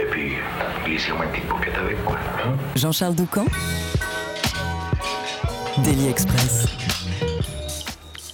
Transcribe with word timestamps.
Et 0.00 0.04
puis, 0.10 0.32
glissez-moi 0.84 1.24
une 1.26 1.30
petite 1.30 1.48
paupiette 1.48 1.76
avec, 1.78 2.04
quoi. 2.04 2.16
Hein. 2.44 2.56
Jean-Charles 2.76 3.14
Doucan 3.14 3.44
Daily 5.82 6.08
Express. 6.08 6.66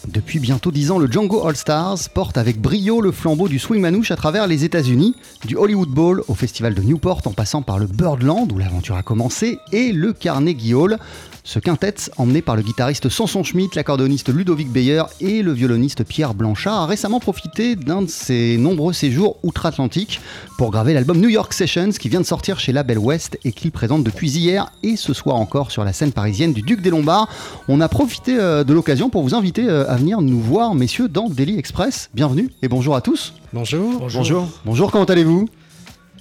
Depuis 0.08 0.40
bientôt 0.40 0.72
10 0.72 0.90
ans, 0.90 0.98
le 0.98 1.06
Django 1.10 1.46
All 1.46 1.54
Stars 1.54 1.98
porte 2.12 2.36
avec 2.36 2.60
brio 2.60 3.00
le 3.00 3.12
flambeau 3.12 3.46
du 3.46 3.60
swing 3.60 3.80
manouche 3.80 4.10
à 4.10 4.16
travers 4.16 4.48
les 4.48 4.64
États-Unis, 4.64 5.14
du 5.46 5.56
Hollywood 5.56 5.88
Bowl 5.88 6.24
au 6.26 6.34
festival 6.34 6.74
de 6.74 6.82
Newport 6.82 7.22
en 7.26 7.32
passant 7.32 7.62
par 7.62 7.78
le 7.78 7.86
Birdland 7.86 8.50
où 8.50 8.58
l'aventure 8.58 8.96
a 8.96 9.02
commencé 9.02 9.60
et 9.72 9.92
le 9.92 10.12
Carnegie 10.12 10.74
Hall. 10.74 10.98
Ce 11.42 11.58
quintet, 11.58 11.94
emmené 12.18 12.42
par 12.42 12.54
le 12.56 12.62
guitariste 12.62 13.08
Samson 13.08 13.42
Schmidt, 13.42 13.76
l'accordéoniste 13.76 14.28
Ludovic 14.28 14.70
Beyer 14.70 15.02
et 15.20 15.42
le 15.42 15.52
violoniste 15.52 16.04
Pierre 16.04 16.34
Blanchard, 16.34 16.82
a 16.82 16.86
récemment 16.86 17.20
profité 17.20 17.76
d'un 17.76 18.02
de 18.02 18.08
ses 18.08 18.58
nombreux 18.58 18.92
séjours 18.92 19.38
outre-Atlantique 19.42 20.20
pour 20.58 20.70
graver 20.70 20.92
l'album 20.92 21.18
New 21.18 21.28
York 21.28 21.52
Sessions 21.52 21.90
qui 21.90 22.08
vient 22.08 22.20
de 22.20 22.26
sortir 22.26 22.60
chez 22.60 22.72
Label 22.72 22.98
West 22.98 23.38
et 23.44 23.52
qu'il 23.52 23.72
présente 23.72 24.04
depuis 24.04 24.30
hier 24.30 24.70
et 24.82 24.96
ce 24.96 25.14
soir 25.14 25.36
encore 25.36 25.70
sur 25.70 25.84
la 25.84 25.92
scène 25.92 26.12
parisienne 26.12 26.52
du 26.52 26.62
Duc 26.62 26.82
des 26.82 26.90
Lombards. 26.90 27.28
On 27.68 27.80
a 27.80 27.88
profité 27.88 28.38
euh, 28.38 28.64
de 28.64 28.72
l'occasion 28.72 29.08
pour 29.10 29.22
vous 29.22 29.34
inviter 29.34 29.68
euh, 29.68 29.90
à 29.90 29.96
venir 29.96 30.20
nous 30.20 30.40
voir, 30.40 30.74
messieurs, 30.74 31.08
dans 31.08 31.28
Daily 31.28 31.58
Express. 31.58 32.10
Bienvenue 32.14 32.50
et 32.62 32.68
bonjour 32.68 32.94
à 32.94 33.00
tous. 33.00 33.34
Bonjour. 33.52 33.98
Bonjour. 33.98 34.48
Bonjour, 34.64 34.92
comment 34.92 35.04
allez-vous? 35.04 35.48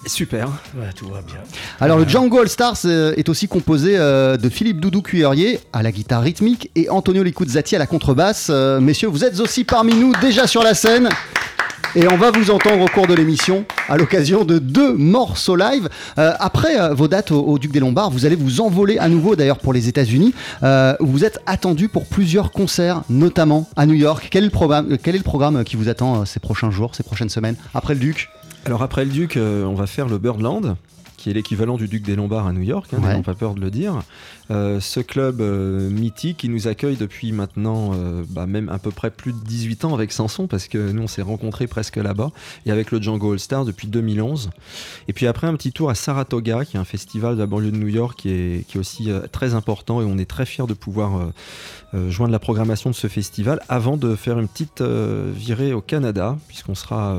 Super, 0.06 0.48
ouais, 0.76 0.92
tout 0.96 1.08
va 1.10 1.22
bien. 1.22 1.38
Alors 1.80 1.98
le 1.98 2.08
Django 2.08 2.40
All 2.40 2.50
Stars 2.50 2.78
euh, 2.86 3.14
est 3.18 3.28
aussi 3.30 3.48
composé 3.48 3.98
euh, 3.98 4.38
de 4.38 4.50
Philippe 4.50 4.80
Doudou 4.80 5.02
Cuillerier 5.02 5.60
à 5.74 5.84
la 5.84 5.92
guitare 5.92 6.22
rythmique 6.22 6.72
et 6.76 6.90
Antonio 6.90 7.22
Licuzzati 7.22 7.76
à 7.76 7.80
la 7.80 7.88
contrebasse. 7.88 8.48
Euh, 8.50 8.80
messieurs, 8.80 9.10
vous 9.10 9.26
êtes 9.26 9.40
aussi 9.40 9.66
parmi 9.66 9.94
nous 9.94 10.14
déjà 10.22 10.48
sur 10.48 10.64
la 10.64 10.74
scène. 10.74 11.10
Et 11.96 12.08
on 12.08 12.18
va 12.18 12.30
vous 12.30 12.52
entendre 12.52 12.84
au 12.84 12.88
cours 12.88 13.08
de 13.08 13.16
l'émission 13.16 13.66
à 13.88 13.98
l'occasion 13.98 14.46
de 14.46 14.60
deux 14.60 14.94
morceaux 14.94 15.56
live. 15.56 15.90
Euh, 16.20 16.34
après 16.40 16.80
euh, 16.80 16.94
vos 16.94 17.08
dates 17.08 17.32
au, 17.32 17.42
au 17.42 17.58
Duc 17.58 17.72
des 17.72 17.80
Lombards, 17.80 18.12
vous 18.12 18.28
allez 18.28 18.36
vous 18.36 18.62
envoler 18.62 19.00
à 19.00 19.10
nouveau 19.10 19.36
d'ailleurs 19.36 19.58
pour 19.58 19.74
les 19.74 19.88
États-Unis. 19.88 20.36
Euh, 20.62 20.96
vous 21.00 21.26
êtes 21.26 21.40
attendu 21.48 21.90
pour 21.90 22.06
plusieurs 22.06 22.52
concerts, 22.52 23.02
notamment 23.10 23.68
à 23.76 23.88
New 23.88 23.96
York. 23.96 24.28
Quel 24.30 24.44
est 24.44 24.48
le 24.48 24.52
programme, 24.52 24.98
quel 25.02 25.16
est 25.16 25.20
le 25.20 25.24
programme 25.24 25.64
qui 25.64 25.78
vous 25.78 25.90
attend 25.90 26.26
ces 26.26 26.40
prochains 26.40 26.70
jours, 26.70 26.94
ces 26.94 27.04
prochaines 27.04 27.30
semaines 27.30 27.56
après 27.74 27.96
le 27.96 28.00
Duc? 28.00 28.30
Alors 28.66 28.82
après 28.84 29.06
le 29.06 29.12
Duc, 29.12 29.38
euh, 29.38 29.64
on 29.66 29.74
va 29.76 29.88
faire 29.88 30.08
le 30.08 30.18
Birdland, 30.18 30.76
qui 31.18 31.30
est 31.30 31.34
l'équivalent 31.34 31.76
du 31.76 31.88
Duc 31.88 32.04
des 32.04 32.16
Lombards 32.16 32.48
à 32.48 32.54
New 32.54 32.62
York, 32.62 32.88
hein, 32.94 33.02
Ouais. 33.02 33.10
n'ayons 33.10 33.24
pas 33.24 33.34
peur 33.34 33.54
de 33.56 33.60
le 33.60 33.70
dire. 33.72 34.02
Euh, 34.52 34.80
ce 34.80 35.00
club 35.00 35.42
euh, 35.42 35.90
mythique 35.90 36.38
qui 36.38 36.50
nous 36.50 36.68
accueille 36.68 36.96
depuis 36.96 37.32
maintenant 37.34 37.92
euh, 37.94 38.24
bah, 38.30 38.48
même 38.48 38.70
à 38.70 38.80
peu 38.80 38.90
près 38.90 39.12
plus 39.12 39.32
de 39.34 39.38
18 39.40 39.86
ans 39.86 39.94
avec 39.94 40.12
Sanson, 40.12 40.48
parce 40.48 40.68
que 40.68 40.92
nous 40.92 41.04
on 41.04 41.08
s'est 41.08 41.22
rencontrés 41.22 41.68
presque 41.68 41.98
là-bas, 41.98 42.32
et 42.66 42.72
avec 42.72 42.92
le 42.92 43.02
Django 43.02 43.34
All 43.34 43.40
Stars 43.40 43.66
depuis 43.66 43.88
2011. 43.88 44.50
Et 45.08 45.14
puis 45.14 45.28
après 45.28 45.46
un 45.48 45.56
petit 45.56 45.72
tour 45.72 45.90
à 45.90 45.96
Saratoga, 45.96 46.64
qui 46.66 46.78
est 46.78 46.80
un 46.80 46.86
festival 46.86 47.36
de 47.36 47.40
la 47.42 47.48
banlieue 47.48 47.72
de 47.72 47.78
New 47.78 47.90
York 47.90 48.18
qui 48.18 48.30
est, 48.30 48.68
qui 48.68 48.78
est 48.78 48.80
aussi 48.80 49.10
très 49.32 49.54
important, 49.56 50.02
et 50.02 50.06
on 50.06 50.18
est 50.18 50.30
très 50.30 50.46
fiers 50.46 50.68
de 50.68 50.74
pouvoir 50.74 51.32
joindre 52.08 52.32
la 52.32 52.40
programmation 52.40 52.90
de 52.90 52.96
ce 52.96 53.08
festival, 53.08 53.60
avant 53.68 53.98
de 53.98 54.16
faire 54.16 54.40
une 54.40 54.48
petite 54.48 54.82
virée 54.82 55.74
au 55.74 55.82
Canada, 55.82 56.38
puisqu'on 56.48 56.76
sera... 56.76 57.18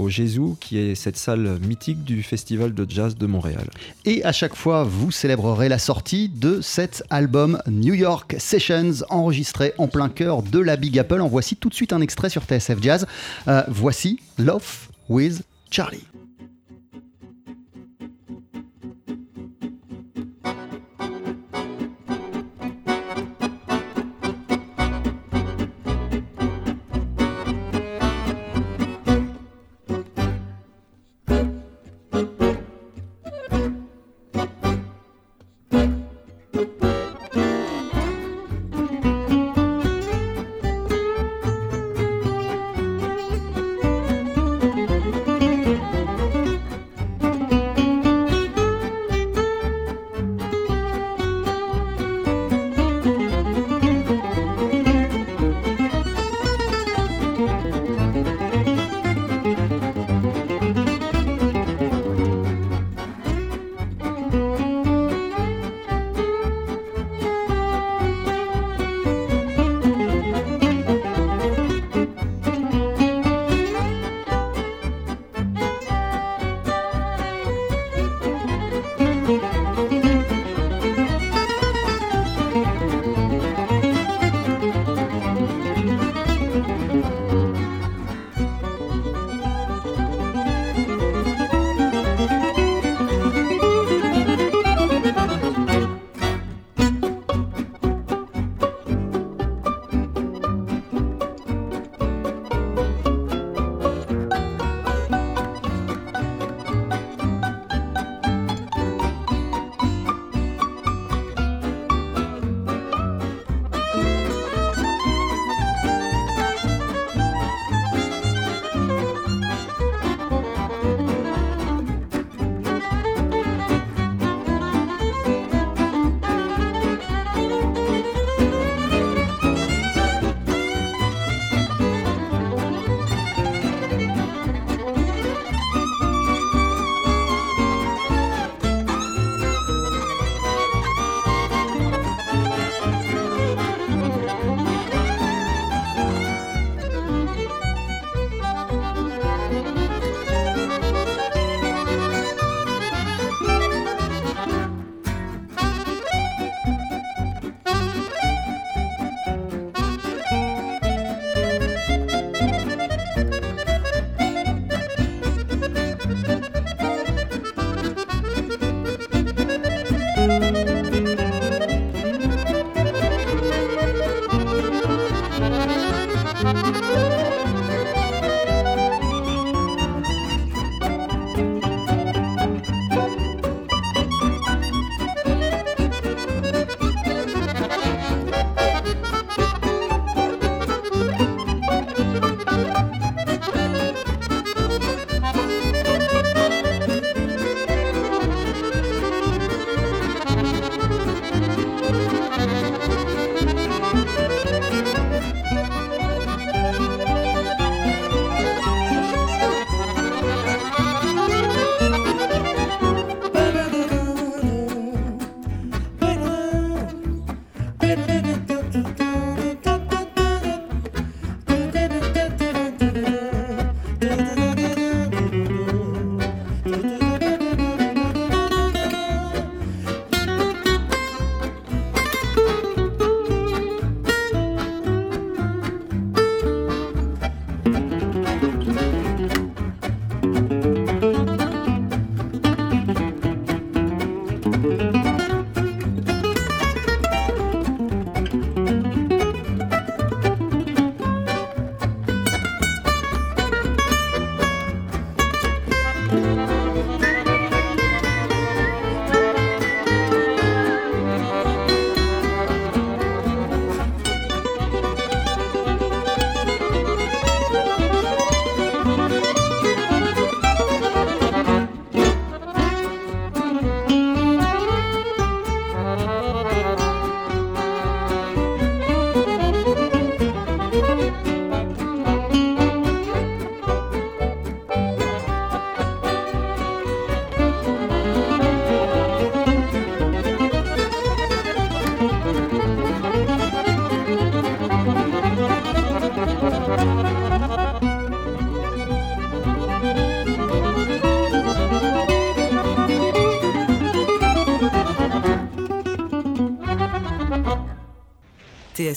au 0.00 0.08
Jésus, 0.08 0.40
qui 0.60 0.78
est 0.78 0.94
cette 0.94 1.16
salle 1.16 1.58
mythique 1.66 2.04
du 2.04 2.22
Festival 2.22 2.74
de 2.74 2.86
Jazz 2.88 3.16
de 3.16 3.26
Montréal. 3.26 3.68
Et 4.04 4.24
à 4.24 4.32
chaque 4.32 4.54
fois, 4.54 4.84
vous 4.84 5.10
célébrerez 5.10 5.68
la 5.68 5.78
sortie 5.78 6.28
de 6.28 6.60
cet 6.60 7.04
album 7.10 7.60
New 7.68 7.94
York 7.94 8.36
Sessions, 8.38 9.04
enregistré 9.10 9.74
en 9.78 9.88
plein 9.88 10.08
cœur 10.08 10.42
de 10.42 10.58
la 10.58 10.76
Big 10.76 10.98
Apple. 10.98 11.20
En 11.20 11.28
voici 11.28 11.56
tout 11.56 11.68
de 11.68 11.74
suite 11.74 11.92
un 11.92 12.00
extrait 12.00 12.30
sur 12.30 12.44
TSF 12.44 12.82
Jazz. 12.82 13.06
Euh, 13.48 13.62
voici 13.68 14.20
Love 14.38 14.88
with 15.08 15.42
Charlie. 15.70 16.09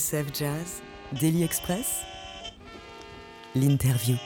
TSF 0.03 0.33
Jazz, 0.33 0.81
Daily 1.17 1.43
Express, 1.43 2.03
l'interview. 3.55 4.17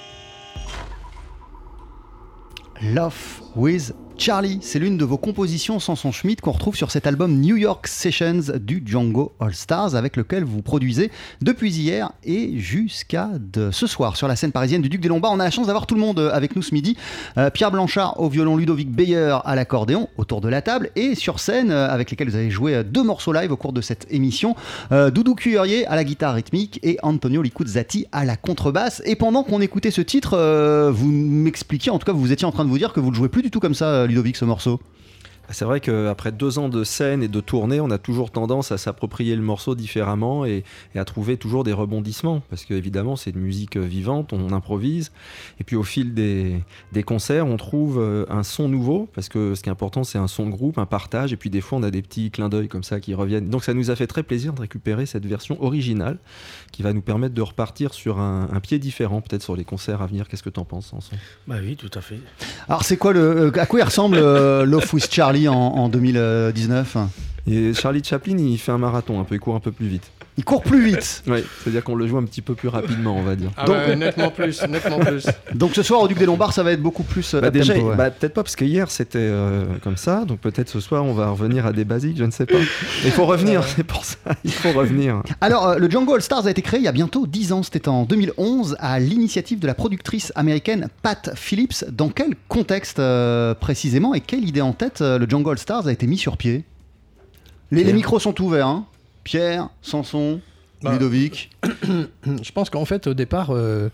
Love 2.82 3.44
with 3.56 3.92
Charlie, 4.20 4.58
c'est 4.62 4.80
l'une 4.80 4.98
de 4.98 5.06
vos 5.06 5.18
compositions 5.18 5.80
sans 5.80 5.96
son 5.96 6.12
Schmidt 6.12 6.42
qu'on 6.42 6.52
retrouve 6.52 6.76
sur 6.76 6.90
cet 6.90 7.06
album 7.06 7.40
New 7.40 7.56
York 7.56 7.88
Sessions 7.88 8.42
du 8.60 8.84
Django 8.86 9.34
All 9.40 9.54
Stars 9.54 9.96
avec 9.96 10.18
lequel 10.18 10.44
vous 10.44 10.62
produisez 10.62 11.12
depuis 11.42 11.72
hier 11.72 12.12
et 12.24 12.58
jusqu'à 12.58 13.30
ce 13.72 13.88
soir 13.88 14.18
sur 14.18 14.28
la 14.28 14.36
scène 14.36 14.52
parisienne 14.52 14.82
du 14.82 14.90
Duc 14.90 15.02
des 15.02 15.08
Lombards. 15.08 15.32
On 15.34 15.40
a 15.40 15.44
la 15.44 15.52
chance 15.52 15.68
d'avoir 15.68 15.86
tout 15.86 15.96
le 15.96 16.02
monde 16.02 16.20
avec 16.20 16.56
nous 16.56 16.62
ce 16.62 16.74
midi. 16.74 16.98
Euh, 17.38 17.50
Pierre 17.52 17.72
Blanchard 17.72 18.20
au 18.20 18.28
violon, 18.28 18.58
Ludovic 18.58 18.92
Beyer 18.92 19.38
à 19.46 19.56
l'accordéon 19.56 20.10
autour 20.18 20.42
de 20.42 20.50
la 20.50 20.62
table 20.62 20.90
et 20.96 21.14
sur 21.14 21.40
scène 21.40 21.72
euh, 21.72 21.88
avec 21.88 22.10
lesquels 22.10 22.30
vous 22.30 22.36
avez 22.36 22.50
joué 22.50 22.74
euh, 22.74 22.84
deux 22.84 23.04
morceaux 23.04 23.34
live 23.34 23.52
au 23.52 23.58
cours 23.58 23.74
de 23.74 23.82
cette 23.82 24.08
émission. 24.10 24.56
Euh, 24.92 25.12
Doudou 25.12 25.36
Cuillerier 25.36 25.86
à 25.86 25.96
la 25.96 26.04
guitare 26.04 26.34
rythmique 26.34 26.80
et 26.84 26.98
Antonio 27.04 27.42
Licuzzati 27.42 28.08
à 28.12 28.26
la 28.26 28.36
contrebasse. 28.36 29.02
Et 29.06 29.16
pendant 29.16 29.44
qu'on 29.44 29.62
écoutait 29.62 29.92
ce 29.92 30.02
titre, 30.02 30.34
euh, 30.34 30.92
vous 30.92 31.12
m'expliquiez, 31.12 31.92
en 31.92 32.00
tout 32.00 32.06
cas 32.06 32.14
vous 32.14 32.32
étiez 32.32 32.48
en 32.48 32.52
train 32.52 32.66
de 32.66 32.70
vous 32.70 32.78
dire 32.78 32.94
que 32.94 33.00
vous 33.00 33.12
le 33.12 33.16
jouez 33.16 33.30
plus 33.30 33.42
du 33.42 33.52
tout 33.52 33.60
comme 33.60 33.76
ça, 33.76 33.86
euh, 33.86 34.07
Ludovic, 34.08 34.36
ce 34.36 34.46
morceau? 34.46 34.80
C'est 35.50 35.66
vrai 35.66 35.80
qu'après 35.80 36.32
deux 36.32 36.60
ans 36.60 36.70
de 36.70 36.84
scène 36.84 37.24
et 37.24 37.28
de 37.28 37.40
tournée, 37.40 37.80
on 37.80 37.90
a 37.90 37.98
toujours 37.98 38.32
tendance 38.32 38.72
à 38.72 38.78
s'approprier 38.78 39.36
le 39.36 39.42
morceau 39.42 39.76
différemment 39.76 40.46
et, 40.46 40.64
et 40.94 41.00
à 41.00 41.06
trouver 41.06 41.38
toujours 41.38 41.64
des 41.64 41.74
rebondissements. 41.74 42.42
Parce 42.50 42.66
qu'évidemment, 42.66 43.16
c'est 43.16 43.32
une 43.32 43.40
musique 43.40 43.78
vivante, 43.78 44.34
on 44.34 44.52
improvise. 44.52 45.12
Et 45.60 45.64
puis 45.64 45.76
au 45.76 45.84
fil 45.84 46.14
des, 46.14 46.62
des 46.92 47.04
concerts, 47.04 47.48
on 47.48 47.58
trouve 47.58 48.00
euh, 48.00 48.26
un 48.30 48.44
son 48.44 48.68
nouveau. 48.68 49.08
Parce 49.14 49.30
que 49.30 49.56
ce 49.56 49.64
qui 49.64 49.70
est 49.70 49.72
important, 49.72 50.04
c'est 50.04 50.18
un 50.18 50.28
son 50.28 50.46
de 50.48 50.52
groupe, 50.52 50.78
un 50.78 50.86
partage. 50.86 51.32
Et 51.32 51.38
puis 51.38 51.50
des 51.50 51.62
fois, 51.62 51.80
on 51.80 51.84
a 51.84 51.92
des 51.92 52.02
petits 52.02 52.30
clins 52.30 52.50
d'œil 52.50 52.68
comme 52.68 52.84
ça 52.84 53.00
qui 53.00 53.14
reviennent. 53.14 53.50
Donc 53.50 53.64
ça 53.64 53.74
nous 53.74 53.90
a 53.90 53.96
fait 53.96 54.08
très 54.08 54.24
plaisir 54.24 54.54
de 54.54 54.62
récupérer 54.62 55.06
cette 55.06 55.26
version 55.26 55.64
originale 55.64 56.18
qui 56.72 56.84
va 56.84 56.92
nous 56.92 57.02
permettre 57.02 57.34
de 57.34 57.42
repartir 57.42 57.94
sur 57.94 58.20
un, 58.20 58.50
un 58.52 58.60
pied 58.60 58.80
différent, 58.80 59.22
peut-être 59.22 59.44
sur 59.44 59.56
les 59.56 59.64
concerts 59.64 60.02
à 60.02 60.08
venir. 60.08 60.28
Qu'est-ce 60.28 60.44
que 60.44 60.50
tu 60.50 60.60
en 60.60 60.66
penses, 60.66 60.88
Sanson 60.88 61.16
Bah 61.48 61.56
oui, 61.62 61.76
tout 61.78 61.92
à 61.94 62.02
fait. 62.02 62.20
Alors 62.68 62.84
c'est 62.84 62.98
quoi 62.98 63.14
le, 63.14 63.20
euh, 63.20 63.52
à 63.62 63.66
quoi 63.66 63.80
il 63.80 63.84
ressemble 63.84 64.18
euh, 64.18 64.66
Love 64.66 64.94
with 64.94 65.12
Charlie? 65.12 65.37
En, 65.46 65.56
en 65.56 65.90
2019 65.90 66.98
Et 67.48 67.74
Charlie 67.74 68.04
Chaplin, 68.04 68.38
il 68.38 68.58
fait 68.58 68.72
un 68.72 68.78
marathon 68.78 69.20
un 69.20 69.24
peu, 69.24 69.36
il 69.36 69.40
court 69.40 69.56
un 69.56 69.60
peu 69.60 69.72
plus 69.72 69.88
vite. 69.88 70.12
Il 70.38 70.46
court 70.46 70.62
plus 70.62 70.86
vite. 70.86 71.24
Oui, 71.28 71.44
c'est-à-dire 71.64 71.84
qu'on 71.84 71.96
le 71.96 72.08
joue 72.08 72.18
un 72.18 72.24
petit 72.24 72.42
peu 72.44 72.54
plus 72.54 72.68
rapidement, 72.70 73.16
on 73.18 73.24
va 73.24 73.36
dire. 73.36 73.50
Ah 73.58 73.66
Donc- 73.66 73.98
nettement 73.98 74.30
plus, 74.30 74.62
nettement 74.68 75.00
plus. 75.00 75.26
Donc 75.56 75.74
ce 75.74 75.82
soir 75.82 76.02
au 76.02 76.08
Duc 76.08 76.20
des 76.20 76.26
Lombards, 76.28 76.54
ça 76.54 76.62
va 76.64 76.72
être 76.74 76.82
beaucoup 76.82 77.04
plus 77.04 77.34
euh, 77.34 77.42
Bah 77.42 77.50
déjà, 77.50 77.74
ouais. 77.76 77.96
bah, 77.96 78.12
peut-être 78.12 78.34
pas 78.36 78.44
parce 78.44 78.56
que 78.56 78.64
hier 78.64 78.90
c'était 78.92 79.18
euh, 79.20 79.66
comme 79.84 79.98
ça, 79.98 80.26
donc 80.26 80.40
peut-être 80.40 80.70
ce 80.70 80.80
soir 80.80 81.04
on 81.06 81.14
va 81.14 81.30
revenir 81.30 81.66
à 81.66 81.74
des 81.74 81.86
basiques, 81.86 82.18
je 82.18 82.24
ne 82.24 82.32
sais 82.32 82.46
pas. 82.46 82.58
Il 83.04 83.12
faut 83.12 83.26
revenir, 83.26 83.64
c'est 83.76 83.84
pour 83.84 84.06
ça, 84.06 84.18
il 84.44 84.52
faut 84.52 84.72
revenir. 84.72 85.24
Alors, 85.42 85.68
euh, 85.70 85.78
le 85.78 85.90
Django 85.90 86.14
All 86.14 86.22
Stars 86.22 86.46
a 86.46 86.52
été 86.52 86.62
créé 86.62 86.80
il 86.80 86.86
y 86.86 86.88
a 86.88 86.92
bientôt 86.92 87.26
10 87.26 87.52
ans, 87.54 87.64
c'était 87.64 87.88
en 87.90 88.04
2011, 88.06 88.78
à 88.80 89.00
l'initiative 89.00 89.60
de 89.60 89.66
la 89.68 89.74
productrice 89.74 90.32
américaine 90.36 90.90
Pat 91.02 91.32
Phillips. 91.36 91.84
Dans 91.92 92.10
quel 92.10 92.36
contexte 92.48 93.00
euh, 93.00 93.54
précisément 93.56 94.14
et 94.14 94.22
quelle 94.22 94.46
idée 94.48 94.62
en 94.62 94.74
tête 94.74 95.02
euh, 95.02 95.18
le 95.18 95.28
Django 95.28 95.50
All 95.52 95.58
Stars 95.58 95.88
a 95.88 95.92
été 95.92 96.06
mis 96.08 96.18
sur 96.18 96.38
pied? 96.38 96.64
Les, 97.72 97.84
les 97.84 97.94
micros 97.94 98.20
sont 98.20 98.40
ouverts, 98.42 98.68
hein 98.68 98.86
Pierre, 99.28 99.70
Sanson, 99.82 100.40
Bah, 100.82 100.94
Ludovic. 100.94 101.50
Je 102.26 102.52
pense 102.54 102.70
qu'en 102.70 102.86
fait, 102.86 103.08
au 103.08 103.14
départ, 103.14 103.50
euh, 103.52 103.90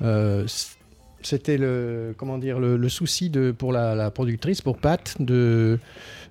euh, 0.00 0.46
c'était 1.22 1.58
le, 1.58 2.14
comment 2.16 2.38
dire, 2.38 2.58
le, 2.58 2.76
le 2.76 2.88
souci 2.88 3.28
de, 3.30 3.50
pour 3.50 3.72
la, 3.72 3.94
la 3.94 4.10
productrice, 4.10 4.62
pour 4.62 4.78
Pat, 4.78 5.14
de, 5.20 5.78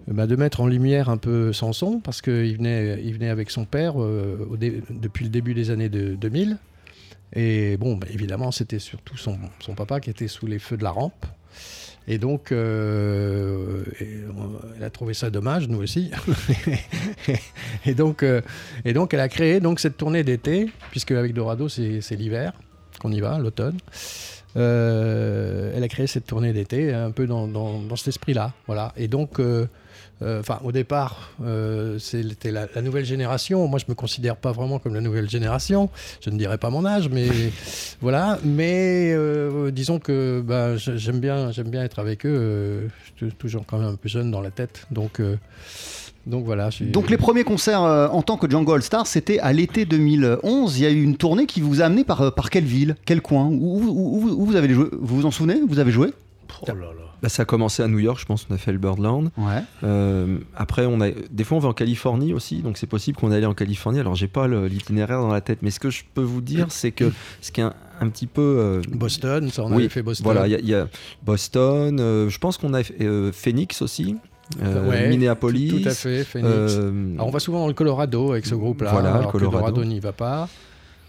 bah, 0.08 0.26
de 0.28 0.36
mettre 0.36 0.62
en 0.62 0.68
lumière 0.68 1.10
un 1.10 1.18
peu 1.18 1.54
Samson, 1.54 2.02
parce 2.04 2.22
qu'il 2.22 2.58
venait, 2.58 3.00
il 3.04 3.14
venait 3.14 3.30
avec 3.30 3.52
son 3.52 3.66
père 3.66 4.02
euh, 4.02 4.48
au 4.50 4.58
dé- 4.58 4.82
depuis 4.90 5.24
le 5.26 5.30
début 5.32 5.54
des 5.54 5.70
années 5.70 5.90
de, 5.90 6.16
2000. 6.16 6.58
Et 7.34 7.78
bon, 7.78 7.96
bah, 7.96 8.08
évidemment, 8.12 8.52
c'était 8.52 8.80
surtout 8.80 9.18
son, 9.18 9.38
son 9.60 9.74
papa 9.76 10.00
qui 10.00 10.10
était 10.10 10.28
sous 10.28 10.48
les 10.48 10.60
feux 10.60 10.78
de 10.78 10.84
la 10.84 10.92
rampe. 10.92 11.26
Et 12.08 12.18
donc, 12.18 12.52
euh, 12.52 13.84
elle 14.78 14.84
a 14.84 14.90
trouvé 14.90 15.14
ça 15.14 15.30
dommage, 15.30 15.68
nous 15.70 15.78
aussi. 15.82 16.12
et, 17.86 17.94
donc, 17.94 18.24
euh, 18.24 18.42
et 18.86 18.94
donc, 18.94 19.14
elle 19.14 19.20
a 19.20 19.30
créé 19.30 19.60
donc, 19.60 19.80
cette 19.80 19.98
tournée 19.98 20.24
d'été, 20.24 20.70
puisque 20.90 21.12
avec 21.12 21.34
Dorado, 21.34 21.70
c'est 21.70 22.02
l'hiver 22.16 22.54
qu'on 23.00 23.12
y 23.12 23.20
va, 23.22 23.38
l'automne. 23.38 23.78
Euh, 24.58 25.72
elle 25.76 25.84
a 25.84 25.88
créé 25.88 26.08
cette 26.08 26.26
tournée 26.26 26.54
d'été 26.54 26.94
un 26.94 27.12
peu 27.12 27.26
dans, 27.28 27.48
dans- 27.48 27.82
dans 27.82 27.96
cet 27.96 28.10
esprit-là. 28.10 28.54
Voilà. 28.68 28.94
Et 28.98 29.08
donc, 29.08 29.40
enfin, 30.22 30.60
au 30.64 30.72
départ, 30.72 31.32
euh, 31.44 31.98
c'était 32.00 32.52
la, 32.52 32.68
la 32.76 32.82
nouvelle 32.82 33.06
génération. 33.06 33.68
Moi, 33.68 33.80
je 33.80 33.86
me 33.90 33.96
considère 33.96 34.36
pas 34.36 34.52
vraiment 34.52 34.78
comme 34.80 34.94
la 34.94 35.02
nouvelle 35.02 35.30
génération. 35.30 35.90
Je 36.24 36.30
ne 36.30 36.38
dirais 36.38 36.58
pas 36.58 36.70
mon 36.70 36.86
âge, 36.86 37.10
mais 37.10 37.28
voilà. 38.02 38.38
Mais 38.44 39.12
euh, 39.14 39.72
disons 39.72 40.00
que 40.00 40.42
bah, 40.46 40.78
j'aime 40.78 41.20
bien, 41.20 41.52
j'aime 41.52 41.70
bien 41.70 41.84
être 41.84 42.00
avec 42.00 42.26
eux. 42.26 42.30
Euh, 42.34 42.88
je 43.18 43.26
suis 43.28 43.36
toujours 43.36 43.66
quand 43.66 43.78
même 43.80 43.90
un 43.90 43.96
peu 43.96 44.10
jeune 44.10 44.32
dans 44.32 44.42
la 44.42 44.52
tête, 44.52 44.86
donc. 44.92 45.20
euh, 45.20 45.36
donc 46.28 46.46
voilà. 46.46 46.70
Donc 46.92 47.10
les 47.10 47.18
premiers 47.18 47.44
concerts 47.44 47.82
euh, 47.82 48.08
en 48.10 48.22
tant 48.22 48.38
que 48.38 48.48
Django 48.48 48.74
All 48.74 48.84
Stars, 48.84 49.08
c'était 49.08 49.40
à 49.40 49.52
l'été 49.54 49.86
2011. 49.86 50.78
Il 50.78 50.84
y 50.84 50.86
a 50.86 50.92
eu 50.92 51.02
une 51.02 51.18
tournée 51.18 51.48
qui 51.48 51.62
vous 51.62 51.82
a 51.82 51.86
amené 51.86 52.04
par, 52.04 52.22
euh, 52.22 52.30
par 52.30 52.52
quelle 52.52 52.64
ville? 52.66 52.96
Quel 53.06 53.22
coin? 53.24 53.46
Où, 53.48 53.82
où- 53.82 54.20
où- 54.28 54.30
où 54.30 54.46
vous 54.46 54.56
avez 54.56 54.72
joué? 54.72 54.86
Vous 54.92 55.16
vous 55.16 55.26
en 55.26 55.32
souvenez? 55.32 55.60
Vous 55.68 55.80
avez 55.80 55.92
joué? 55.92 56.14
Oh 56.62 56.66
là 56.68 56.74
là. 56.76 57.01
Bah, 57.22 57.30
ça 57.30 57.44
a 57.44 57.46
commencé 57.46 57.84
à 57.84 57.88
New 57.88 58.00
York, 58.00 58.20
je 58.20 58.26
pense 58.26 58.46
qu'on 58.46 58.56
a 58.56 58.58
fait 58.58 58.72
le 58.72 58.80
Birdland. 58.80 59.30
Ouais. 59.38 59.62
Euh, 59.84 60.40
après, 60.56 60.86
on 60.88 61.02
a, 61.02 61.10
des 61.32 61.44
fois 61.44 61.58
on 61.58 61.60
va 61.62 61.70
en 61.70 61.74
Californie 61.74 62.34
aussi, 62.34 62.62
donc 62.64 62.78
c'est 62.78 62.88
possible 62.88 63.18
qu'on 63.18 63.32
allait 63.32 63.46
en 63.46 63.54
Californie. 63.54 64.00
Alors 64.00 64.16
j'ai 64.16 64.28
pas 64.28 64.48
l'itinéraire 64.48 65.20
dans 65.22 65.32
la 65.32 65.42
tête, 65.42 65.60
mais 65.62 65.70
ce 65.70 65.80
que 65.80 65.90
je 65.92 66.04
peux 66.14 66.24
vous 66.24 66.42
dire, 66.42 66.68
c'est 66.70 66.92
que 66.92 67.12
ce 67.42 67.52
qui 67.52 67.62
est 67.62 67.66
un, 67.66 67.74
un 68.00 68.10
petit 68.10 68.26
peu 68.28 68.42
euh, 68.42 68.82
Boston, 68.92 69.50
ça 69.52 69.64
on 69.64 69.70
Oui, 69.70 69.76
avait 69.84 69.90
fait 69.90 70.02
Boston. 70.02 70.24
Voilà, 70.24 70.48
il 70.48 70.52
y 70.52 70.56
a- 70.56 70.60
il 70.60 70.68
y, 70.68 70.74
a 70.74 70.88
Boston, 71.24 72.00
euh, 72.00 72.28
je 72.30 72.38
pense 72.40 72.58
qu'on 72.58 72.74
a 72.74 72.82
Phoenix 73.32 73.84
aussi, 73.84 74.16
euh, 74.64 74.90
Ouais, 74.90 75.08
Minneapolis. 75.10 75.70
Tout, 75.70 75.80
tout 75.82 75.90
à 75.90 75.94
fait, 75.94 76.24
Phoenix. 76.24 76.50
euh, 76.52 77.14
Alors 77.14 77.28
on 77.28 77.32
va 77.32 77.40
souvent 77.40 77.60
dans 77.60 77.68
le 77.68 77.74
Colorado 77.74 78.32
avec 78.32 78.48
ce 78.48 78.56
groupe-là. 78.56 78.92
Voilà, 78.94 79.12
le 79.12 79.18
alors 79.20 79.32
Colorado. 79.32 79.84
n'y 79.86 80.00
va 80.00 80.12
pas. 80.12 80.50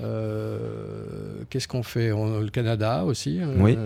Euh, 0.02 1.42
Qu'est-ce 1.48 1.68
qu'on 1.68 1.82
fait? 1.82 2.12
On- 2.12 2.40
Le 2.40 2.50
Canada 2.50 3.04
aussi. 3.04 3.40
Oui. 3.58 3.76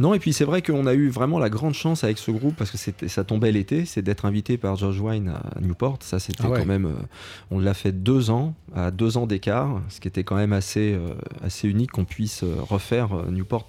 Non, 0.00 0.12
et 0.12 0.18
puis 0.18 0.32
c'est 0.32 0.44
vrai 0.44 0.60
qu'on 0.60 0.86
a 0.86 0.94
eu 0.94 1.08
vraiment 1.08 1.38
la 1.38 1.48
grande 1.48 1.74
chance 1.74 2.02
avec 2.02 2.18
ce 2.18 2.30
groupe 2.32 2.56
parce 2.56 2.70
que 2.72 3.08
ça 3.08 3.22
tombait 3.24 3.52
l'été, 3.52 3.84
c'est 3.84 4.02
d'être 4.02 4.24
invité 4.24 4.56
par 4.56 4.74
George 4.76 5.00
Wine 5.00 5.28
à 5.28 5.60
Newport. 5.60 5.98
Ça, 6.00 6.18
c'était 6.18 6.42
Ah 6.44 6.50
ouais. 6.50 6.58
quand 6.58 6.66
même. 6.66 6.86
euh, 6.86 6.90
on 7.52 7.60
l'a 7.60 7.74
fait 7.74 7.92
deux 7.92 8.30
ans, 8.30 8.54
à 8.74 8.90
deux 8.90 9.16
ans 9.16 9.26
d'écart, 9.26 9.80
ce 9.88 10.00
qui 10.00 10.08
était 10.08 10.24
quand 10.24 10.34
même 10.36 10.52
assez, 10.52 10.94
euh, 10.94 11.14
assez 11.44 11.68
unique 11.68 11.92
qu'on 11.92 12.04
puisse 12.04 12.42
euh, 12.42 12.56
refaire 12.68 13.08
Newport. 13.30 13.68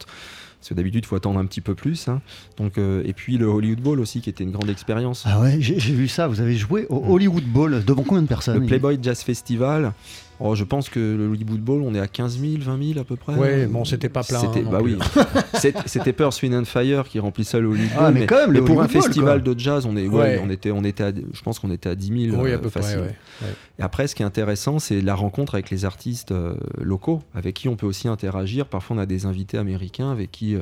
Parce 0.60 0.70
que 0.70 0.74
d'habitude, 0.74 1.04
il 1.04 1.08
faut 1.08 1.16
attendre 1.16 1.38
un 1.40 1.46
petit 1.46 1.62
peu 1.62 1.76
plus. 1.76 2.08
hein. 2.08 2.22
Donc, 2.58 2.80
euh, 2.80 3.04
et 3.06 3.14
puis 3.14 3.38
le 3.38 3.46
Hollywood 3.46 3.82
Bowl 3.82 4.00
aussi, 4.00 4.22
qui 4.22 4.32
était 4.32 4.44
une 4.44 4.50
grande 4.52 4.72
expérience. 4.72 5.22
Ah 5.28 5.40
ouais, 5.40 5.58
j'ai 5.60 5.80
j'ai 5.80 5.94
vu 5.94 6.08
ça. 6.08 6.28
Vous 6.28 6.42
avez 6.42 6.56
joué 6.56 6.88
au 6.90 7.04
Hollywood 7.14 7.44
Bowl 7.44 7.84
devant 7.86 8.02
combien 8.02 8.24
de 8.24 8.28
personnes? 8.28 8.60
Le 8.60 8.66
Playboy 8.66 8.98
Jazz 9.00 9.22
Festival. 9.22 9.94
Oh, 10.42 10.54
je 10.54 10.66
pense 10.66 10.90
que 10.90 11.00
le 11.00 11.28
Hollywood 11.30 11.62
Bowl, 11.62 11.82
on 11.82 11.96
est 11.96 12.00
à 12.00 12.08
15 12.08 12.38
000, 12.40 12.54
20 12.60 12.84
000 12.94 13.00
à 13.00 13.06
peu 13.06 13.16
près. 13.16 13.36
Ouais, 13.36 13.68
bon, 13.68 13.86
c'était 13.86 14.10
pas 14.10 14.22
plein, 14.22 14.40
C'était, 14.40 14.60
hein, 14.66 14.70
bah 14.70 14.80
plus. 14.82 14.96
oui. 15.64 15.72
C'était 15.86 16.12
Pearl, 16.12 16.32
Wind 16.44 16.54
and 16.56 16.66
Fire 16.66 17.06
qui 17.08 17.20
remplissait 17.20 17.62
le 17.62 17.68
Hollywood 17.68 17.92
Ah, 17.98 18.12
Bowl. 18.12 18.14
mais 18.16 18.26
quand 18.26 18.36
même, 18.36 18.52
le 18.52 18.60
pour 18.66 18.82
un 18.82 18.84
Hollywood 18.86 19.04
festival 19.04 19.42
quoi. 19.44 19.54
de 19.54 19.60
jazz, 19.60 19.86
on, 19.86 19.96
est, 19.96 20.08
ouais, 20.10 20.14
Ouais. 20.18 20.42
on, 20.44 20.50
était, 20.50 20.72
on 20.72 20.84
était 20.84 21.04
à, 21.06 21.12
je 21.14 21.42
pense 21.42 21.60
qu'on 21.60 21.72
était 21.72 21.88
à 21.88 21.96
10 21.96 22.30
000. 22.32 22.42
Oui, 22.44 22.52
à 22.52 22.56
euh, 22.56 22.58
peu 22.58 22.70
près. 22.70 22.82
facile. 22.82 23.00
ouais, 23.00 23.16
ouais. 23.44 23.48
Et 23.80 23.82
après, 23.82 24.08
ce 24.08 24.16
qui 24.16 24.24
est 24.24 24.26
intéressant, 24.26 24.78
c'est 24.80 25.00
la 25.02 25.16
rencontre 25.16 25.56
avec 25.56 25.70
les 25.70 25.86
artistes 25.86 26.32
euh, 26.34 26.56
locaux, 26.82 27.22
avec 27.34 27.56
qui 27.56 27.70
on 27.70 27.78
peut 27.78 27.86
aussi 27.88 28.10
interagir. 28.10 28.66
Parfois, 28.68 28.98
on 28.98 29.00
a 29.00 29.06
des 29.06 29.26
invités 29.26 29.58
américains 29.58 30.12
avec 30.12 30.32
qui 30.32 30.56
euh, 30.56 30.60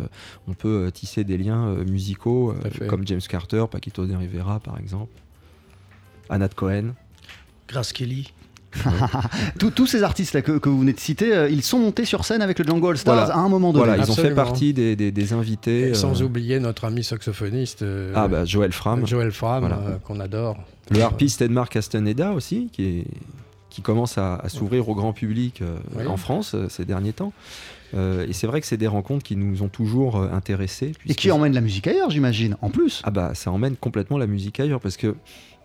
on 0.47 0.53
peut 0.53 0.85
euh, 0.85 0.91
tisser 0.91 1.23
des 1.23 1.37
liens 1.39 1.67
euh, 1.69 1.83
musicaux, 1.83 2.51
euh, 2.81 2.87
comme 2.87 3.07
James 3.07 3.21
Carter, 3.27 3.65
Paquito 3.71 4.05
de 4.05 4.15
Rivera, 4.15 4.59
par 4.59 4.77
exemple. 4.79 5.11
Anat 6.29 6.49
Cohen. 6.49 6.93
Grace 7.67 7.91
Kelly. 7.91 8.31
Tous- 9.59 9.71
Tous 9.71 9.87
ces 9.87 10.03
artistes 10.03 10.33
là 10.33 10.41
que, 10.41 10.53
que 10.57 10.69
vous 10.69 10.79
venez 10.79 10.93
de 10.93 10.99
citer, 10.99 11.33
euh, 11.33 11.49
ils 11.49 11.63
sont 11.63 11.79
montés 11.79 12.05
sur 12.05 12.25
scène 12.25 12.41
avec 12.41 12.59
le 12.59 12.65
Django 12.65 12.89
All 12.89 12.97
Stars 12.97 13.15
Voilà. 13.15 13.35
à 13.35 13.39
un 13.39 13.49
moment 13.49 13.71
donné. 13.73 13.85
Voilà, 13.85 14.03
ils 14.03 14.11
ont 14.11 14.15
fait 14.15 14.33
partie 14.33 14.73
des, 14.73 14.95
des- 14.95 15.11
des 15.11 15.33
invités. 15.33 15.89
Et 15.89 15.93
sans 15.93 16.21
euh, 16.21 16.25
oublier 16.25 16.59
notre 16.59 16.85
ami 16.85 17.03
saxophoniste 17.03 17.81
euh, 17.83 18.13
Ah, 18.15 18.27
bah, 18.27 18.45
Joël 18.45 18.71
Fram. 18.71 19.05
Joël 19.05 19.31
Fram, 19.31 19.59
Voilà. 19.61 19.77
euh, 19.77 19.97
qu'on 20.03 20.19
adore. 20.19 20.57
Le 20.91 21.01
harpiste 21.01 21.41
Edmar 21.41 21.69
Castaneda 21.69 22.31
aussi, 22.31 22.69
qui, 22.71 22.83
est, 22.99 23.05
qui 23.69 23.81
commence 23.81 24.17
à, 24.17 24.35
à 24.35 24.49
s'ouvrir 24.49 24.89
au 24.89 24.95
grand 24.95 25.13
public 25.13 25.61
euh, 25.61 25.77
Oui. 25.97 26.05
en 26.07 26.17
France 26.17 26.53
euh, 26.55 26.67
ces 26.69 26.85
derniers 26.85 27.13
temps. 27.13 27.33
Euh, 27.95 28.25
et 28.27 28.33
c'est 28.33 28.47
vrai 28.47 28.59
que 28.59 28.65
c'est 28.65 28.77
des 28.77 28.87
rencontres 28.87 29.23
qui 29.23 29.35
nous 29.35 29.61
ont 29.61 29.67
toujours 29.67 30.17
euh, 30.17 30.29
intéressés. 30.33 30.93
Et 31.07 31.13
qui 31.13 31.29
emmènent 31.31 31.53
la 31.53 31.61
musique 31.61 31.85
ailleurs, 31.85 32.09
j'imagine, 32.09 32.57
en 32.61 32.69
plus. 32.71 33.01
Ah 33.03 33.11
bah 33.11 33.31
ça 33.35 33.51
emmène 33.51 33.75
complètement 33.75 34.17
la 34.17 34.25
musique 34.25 34.59
ailleurs 34.59 34.79
parce 34.79 34.97
que 34.97 35.13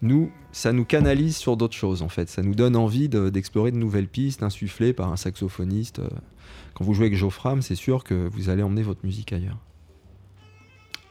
nous, 0.03 0.31
ça 0.53 0.73
nous 0.73 0.85
canalise 0.85 1.37
sur 1.37 1.57
d'autres 1.57 1.77
choses 1.77 2.03
en 2.03 2.09
fait. 2.09 2.29
Ça 2.29 2.43
nous 2.43 2.55
donne 2.55 2.77
envie 2.77 3.09
de- 3.09 3.29
d'explorer 3.31 3.71
de, 3.73 3.77
nouvelles 3.77 4.09
pistes 4.09 4.43
insufflées 4.43 4.93
par 4.93 5.11
un 5.13 5.17
saxophoniste. 5.17 5.99
Euh, 6.01 6.09
Quand 6.75 6.85
vous 6.85 6.95
jouez 6.95 7.07
avec 7.07 7.19
Joe 7.19 7.33
Fram, 7.33 7.61
c'est 7.61 7.75
sûr 7.75 8.05
que 8.05 8.29
vous 8.33 8.51
allez 8.51 8.63
emmener 8.63 8.83
votre 8.83 9.05
musique 9.05 9.33
ailleurs. 9.33 9.59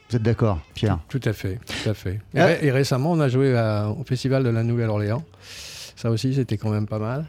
Vous 0.09 0.15
êtes 0.15 0.23
d'accord, 0.23 0.59
Pierre? 0.73 0.99
Tout 1.09 1.19
à 1.25 1.33
fait, 1.33 1.59
tout 1.65 1.89
à 1.89 1.93
fait. 1.93 2.21
Et, 2.33 2.39
Ah. 2.39 2.45
ré- 2.45 2.59
et 2.61 2.71
récemment, 2.71 3.11
on 3.11 3.19
a 3.19 3.27
joué 3.27 3.53
à- 3.57 3.89
au 3.89 4.05
festival 4.05 4.43
de 4.45 4.49
la 4.49 4.63
Nouvelle-Orléans. 4.63 5.25
Ça 5.97 6.09
aussi, 6.09 6.33
c'était 6.33 6.57
quand 6.57 6.69
même 6.69 6.87
pas 6.87 6.99
mal. 6.99 7.25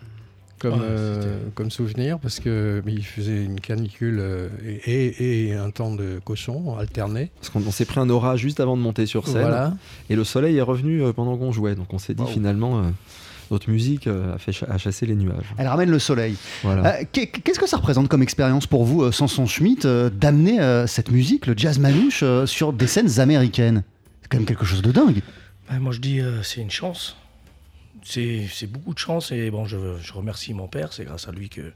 Comme, 0.59 0.75
Ouais, 0.75 0.79
euh, 0.83 1.39
comme 1.55 1.71
souvenir 1.71 2.19
parce 2.19 2.41
que 2.41 2.83
il 2.87 3.05
faisait 3.05 3.45
une 3.45 3.61
canicule 3.61 4.19
euh, 4.21 4.49
et, 4.65 5.07
et- 5.07 5.49
et 5.49 5.55
un 5.55 5.71
temps 5.71 5.95
de 5.95 6.21
cochon 6.25 6.77
alterné. 6.79 7.31
Parce 7.41 7.51
qu'on 7.51 7.63
on 7.67 7.71
s'est 7.71 7.85
pris 7.85 8.01
un 8.01 8.11
orage 8.11 8.41
juste 8.41 8.61
avant 8.61 8.77
de 8.77 8.83
monter 8.83 9.07
sur 9.07 9.27
scène. 9.27 9.43
Voilà. 9.43 9.75
Et 10.11 10.17
le 10.17 10.25
soleil 10.25 10.57
est 10.57 10.63
revenu 10.63 11.03
euh, 11.03 11.13
pendant 11.13 11.37
qu'on 11.37 11.53
jouait. 11.53 11.75
Donc 11.75 11.93
on 11.95 11.99
s'est 11.99 12.15
dit 12.15 12.23
Wow. 12.23 12.29
finalement, 12.29 12.79
euh, 12.79 12.83
notre 13.51 13.71
musique 13.71 14.07
euh, 14.07 14.35
a 14.35 14.39
fait 14.39 14.53
cha- 14.53 14.67
a 14.69 14.77
chassé 14.79 15.07
les 15.07 15.15
nuages. 15.15 15.47
Elle 15.57 15.69
ramène 15.69 15.91
le 15.91 15.99
soleil. 15.99 16.37
Voilà. 16.63 16.97
Euh, 17.01 17.05
Qu'est-ce 17.13 17.59
que 17.59 17.67
ça 17.69 17.79
représente 17.79 18.09
comme 18.09 18.23
expérience 18.23 18.67
pour 18.67 18.85
vous, 18.85 19.03
euh, 19.05 19.13
Samson 19.13 19.47
Schmitt, 19.47 19.85
euh, 19.87 20.11
d'amener 20.11 20.61
euh, 20.61 20.87
cette 20.87 21.11
musique, 21.11 21.47
le 21.47 21.55
jazz 21.57 21.79
manouche, 21.79 22.21
euh, 22.23 22.45
sur 22.47 22.73
des 22.73 22.87
scènes 22.87 23.21
américaines? 23.21 23.85
C'est 24.23 24.29
quand 24.29 24.39
même 24.39 24.47
quelque 24.47 24.67
chose 24.67 24.83
de 24.83 24.93
dingue. 24.93 25.23
Ouais, 25.71 25.79
moi, 25.79 25.93
je 25.93 26.01
dis, 26.01 26.21
euh, 26.21 26.43
c'est 26.43 26.61
une 26.61 26.71
chance. 26.71 27.17
C'est 28.11 28.67
beaucoup 28.67 28.95
de 28.95 28.99
chance. 28.99 29.33
Et 29.33 29.51
bon, 29.51 29.65
je, 29.67 29.77
je 30.01 30.13
remercie 30.13 30.55
mon 30.55 30.67
père. 30.69 30.93
C'est 30.93 31.05
grâce 31.05 31.29
à 31.29 31.33
lui 31.33 31.49
que, 31.49 31.73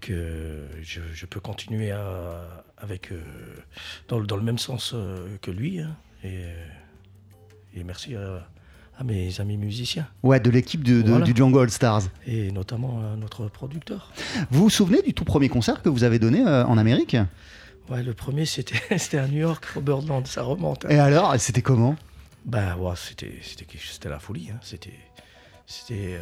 que 0.00 0.66
je, 0.82 1.00
je 1.14 1.26
peux 1.26 1.40
continuer 1.40 1.92
à, 1.92 2.42
avec, 2.78 3.12
euh, 3.12 3.20
dans, 4.08 4.18
le- 4.18 4.26
dans 4.26 4.36
le 4.36 4.42
même 4.42 4.58
sens 4.58 4.92
euh, 4.94 5.36
que 5.40 5.50
lui. 5.50 5.80
hein. 5.80 5.96
Et, 6.24 6.28
euh, 6.44 6.66
et 7.74 7.84
merci 7.84 8.16
à, 8.16 8.46
à 8.98 9.04
mes 9.04 9.40
amis 9.40 9.56
musiciens. 9.56 10.08
Ouais, 10.22 10.40
de 10.40 10.50
l'équipe 10.50 10.86
Voilà. 10.88 11.24
du 11.24 11.32
Django 11.34 11.60
All 11.60 11.70
Stars. 11.70 12.02
Et 12.26 12.50
notamment 12.50 13.00
à 13.12 13.16
notre 13.16 13.46
producteur. 13.48 14.10
Vous 14.50 14.64
vous 14.64 14.70
souvenez 14.70 15.00
du 15.02 15.14
tout 15.14 15.24
premier 15.24 15.48
concert 15.48 15.80
que 15.82 15.88
vous 15.88 16.02
avez 16.04 16.18
donné 16.18 16.42
en 16.44 16.76
Amérique? 16.76 17.16
Ouais, 17.88 18.02
le 18.02 18.14
premier, 18.14 18.46
c'était 18.46 19.18
à 19.18 19.28
New 19.28 19.38
York, 19.40 19.64
au 19.76 19.80
Birdland. 19.80 20.26
Ça 20.26 20.42
remonte. 20.42 20.84
hein. 20.86 20.88
Et 20.90 20.98
alors, 20.98 21.34
c'était 21.38 21.62
comment? 21.62 21.94
Ben, 22.44 22.76
ouais, 22.76 22.94
c'était 22.96 24.08
la 24.08 24.18
folie. 24.18 24.50
hein. 24.52 24.58
C'était 24.62 24.92
c'était 25.66 26.14
euh, 26.16 26.18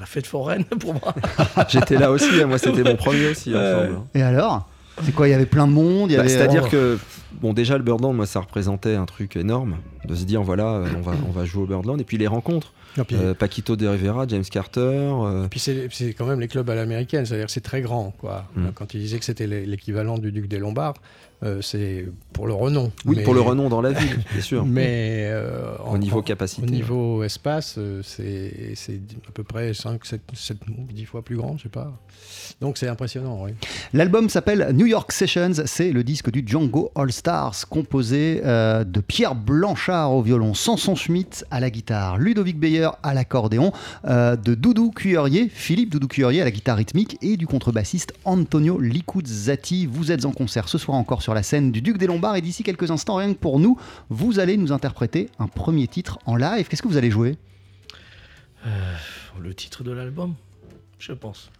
la 0.00 0.06
fête 0.06 0.26
foraine 0.26 0.64
pour 0.80 0.94
moi. 0.94 1.14
J'étais 1.68 1.96
là 1.98 2.10
aussi, 2.10 2.40
hein, 2.42 2.46
moi 2.46 2.58
c'était 2.58 2.82
mon 2.84 2.96
premier 2.96 3.28
aussi. 3.28 3.52
Ouais. 3.54 3.86
semble. 3.88 4.00
Et 4.14 4.22
alors? 4.22 4.68
C'est 5.04 5.12
quoi 5.14 5.26
Il 5.26 5.30
y 5.30 5.34
avait 5.34 5.46
plein 5.46 5.66
de 5.66 5.72
monde 5.72 6.10
Bah, 6.12 6.20
avait... 6.20 6.28
C'est-à-dire 6.28 6.64
Oh. 6.66 6.70
que, 6.70 6.98
bon, 7.40 7.54
déjà 7.54 7.78
le 7.78 7.82
Birdland, 7.82 8.14
moi 8.14 8.26
ça 8.26 8.40
représentait 8.40 8.94
un 8.94 9.06
truc 9.06 9.36
énorme, 9.36 9.76
de 10.04 10.14
se 10.14 10.24
dire 10.24 10.42
voilà, 10.42 10.66
euh, 10.66 10.86
on 10.98 11.00
va, 11.00 11.12
on 11.26 11.30
va 11.32 11.44
jouer 11.46 11.62
au 11.62 11.66
Birdland. 11.66 11.98
Et 12.00 12.04
puis 12.04 12.18
les 12.18 12.26
rencontres, 12.26 12.74
Et 12.98 13.04
puis, 13.04 13.16
euh, 13.16 13.32
Paquito 13.32 13.74
de 13.74 13.86
Rivera, 13.86 14.26
James 14.28 14.44
Carter, 14.44 14.80
euh, 14.82 15.48
puis 15.48 15.60
c'est 15.60 15.88
c'est 15.90 16.12
quand 16.12 16.26
même 16.26 16.40
les 16.40 16.48
clubs 16.48 16.68
à 16.68 16.74
l'américaine, 16.74 17.24
c'est-à-dire 17.24 17.46
que 17.46 17.52
c'est 17.52 17.62
très 17.62 17.80
grand. 17.80 18.10
Quoi. 18.18 18.44
Mm. 18.54 18.66
Quand 18.74 18.92
il 18.92 19.00
disait 19.00 19.18
que 19.18 19.24
c'était 19.24 19.46
l'é- 19.46 19.64
l'équivalent 19.64 20.18
du 20.18 20.30
Duc 20.30 20.46
des 20.46 20.58
Lombards, 20.58 20.94
c'est 21.60 22.06
pour 22.32 22.46
le 22.46 22.52
renom. 22.54 22.90
oui, 23.04 23.16
Mais- 23.16 23.22
pour 23.24 23.34
le 23.34 23.40
renom 23.40 23.68
dans 23.68 23.80
la 23.80 23.92
ville, 23.92 24.18
bien 24.32 24.40
sûr. 24.40 24.64
Mais 24.64 25.26
euh, 25.30 25.76
Au 25.90 25.98
niveau 25.98 26.22
capacité, 26.22 26.62
Au 26.66 26.70
niveau 26.70 27.22
espace, 27.24 27.74
euh, 27.78 28.00
c'est 28.04 28.72
c'est 28.74 29.00
à 29.28 29.30
peu 29.32 29.42
près 29.42 29.74
5, 29.74 30.04
7, 30.04 30.20
7, 30.32 30.56
10 30.92 31.04
fois 31.04 31.22
plus 31.22 31.36
grand, 31.36 31.56
je 31.58 31.64
sais 31.64 31.68
pas. 31.68 31.92
Donc 32.60 32.78
c'est 32.78 32.88
impressionnant, 32.88 33.40
oui. 33.42 33.50
L'album 33.92 34.28
s'appelle 34.28 34.70
New 34.72 34.86
York 34.86 35.10
Sessions, 35.12 35.52
c'est 35.66 35.92
le 35.92 36.04
disque 36.04 36.30
du 36.30 36.44
Django 36.46 36.90
All 36.94 37.10
Stars, 37.12 37.68
composé 37.68 38.40
euh, 38.44 38.84
de 38.84 39.00
Pierre 39.00 39.34
Blanchard 39.34 40.12
au 40.14 40.22
violon, 40.22 40.54
Samson 40.54 40.94
Schmitt 40.94 41.44
à 41.50 41.60
la 41.60 41.70
guitare, 41.70 42.18
Ludovic 42.18 42.58
Beyer 42.58 42.88
à 43.02 43.14
l'accordéon, 43.14 43.72
euh, 44.06 44.36
de 44.36 44.54
Doudou 44.54 44.90
Cuillerier, 44.90 45.48
Philippe 45.48 45.90
Doudou 45.90 46.06
Cuillerier 46.08 46.40
à 46.40 46.44
la 46.44 46.50
guitare 46.50 46.76
rythmique 46.76 47.18
et 47.20 47.36
du 47.36 47.46
contrebassiste 47.46 48.12
Antonio 48.24 48.78
Licuzzati. 48.78 49.86
Vous 49.86 50.12
êtes 50.12 50.24
en 50.24 50.32
concert 50.32 50.68
ce 50.68 50.78
soir 50.78 50.96
encore 50.96 51.22
sur 51.22 51.31
la 51.34 51.42
scène 51.42 51.72
du 51.72 51.82
Duc 51.82 51.98
des 51.98 52.06
Lombards 52.06 52.36
et 52.36 52.40
d'ici 52.40 52.62
quelques 52.62 52.90
instants, 52.90 53.16
rien 53.16 53.32
que 53.32 53.38
pour 53.38 53.58
nous, 53.58 53.78
vous 54.10 54.38
allez 54.38 54.56
nous 54.56 54.72
interpréter 54.72 55.28
un 55.38 55.46
premier 55.46 55.88
titre 55.88 56.18
en 56.26 56.36
live. 56.36 56.68
Qu'est-ce 56.68 56.82
que 56.82 56.88
vous 56.88 56.96
allez 56.96 57.10
jouer? 57.10 57.36
Euh, 58.66 58.96
le 59.40 59.54
titre 59.54 59.82
de 59.82 59.90
l'album, 59.90 60.34
je 60.98 61.12
pense. 61.12 61.50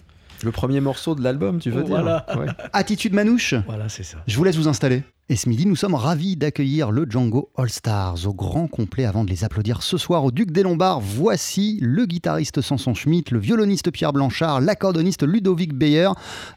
Le 0.44 0.50
premier 0.52 0.80
morceau 0.80 1.14
de 1.14 1.22
l'album, 1.22 1.58
tu 1.60 1.70
veux 1.70 1.82
Voilà. 1.82 2.26
dire 2.28 2.38
Ouais. 2.40 2.46
Attitude 2.72 3.12
Manouche 3.14 3.54
Voilà, 3.66 3.88
c'est 3.88 4.02
ça. 4.02 4.18
Je 4.26 4.36
vous 4.36 4.44
laisse 4.44 4.56
vous 4.56 4.68
installer. 4.68 5.02
Et 5.28 5.36
ce 5.36 5.48
midi, 5.48 5.64
nous 5.66 5.76
sommes 5.76 5.94
ravis 5.94 6.36
d'accueillir 6.36 6.90
le 6.90 7.06
Django 7.08 7.50
All 7.56 7.70
Stars 7.70 8.26
au 8.26 8.34
grand 8.34 8.66
complet 8.66 9.04
avant 9.06 9.24
de 9.24 9.30
les 9.30 9.44
applaudir 9.44 9.82
ce 9.82 9.96
soir 9.96 10.24
au 10.24 10.30
Duc 10.32 10.50
des 10.50 10.62
Lombards. 10.62 11.00
Voici 11.00 11.78
le 11.80 12.04
guitariste 12.06 12.60
Samson 12.60 12.92
Schmitt, 12.92 13.30
le 13.30 13.38
violoniste 13.38 13.90
Pierre 13.92 14.12
Blanchard, 14.12 14.60
l'accordoniste 14.60 15.22
Ludovic 15.22 15.72
Beyer, 15.72 16.08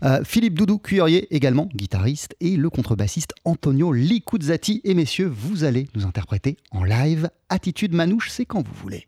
euh, 0.03 0.19
Philippe 0.25 0.55
Doudou 0.55 0.79
Cuillerier 0.79 1.33
également 1.33 1.69
guitariste 1.75 2.35
et 2.41 2.57
le 2.57 2.69
contrebassiste 2.69 3.33
Antonio 3.45 3.93
Licuzzati. 3.93 4.81
Et 4.83 4.93
messieurs, 4.93 5.31
vous 5.33 5.63
allez 5.63 5.87
nous 5.95 6.05
interpréter 6.05 6.57
en 6.71 6.83
live 6.83 7.29
Attitude 7.49 7.93
Manouche, 7.93 8.29
c'est 8.29 8.45
quand 8.45 8.65
vous 8.67 8.73
voulez. 8.73 9.07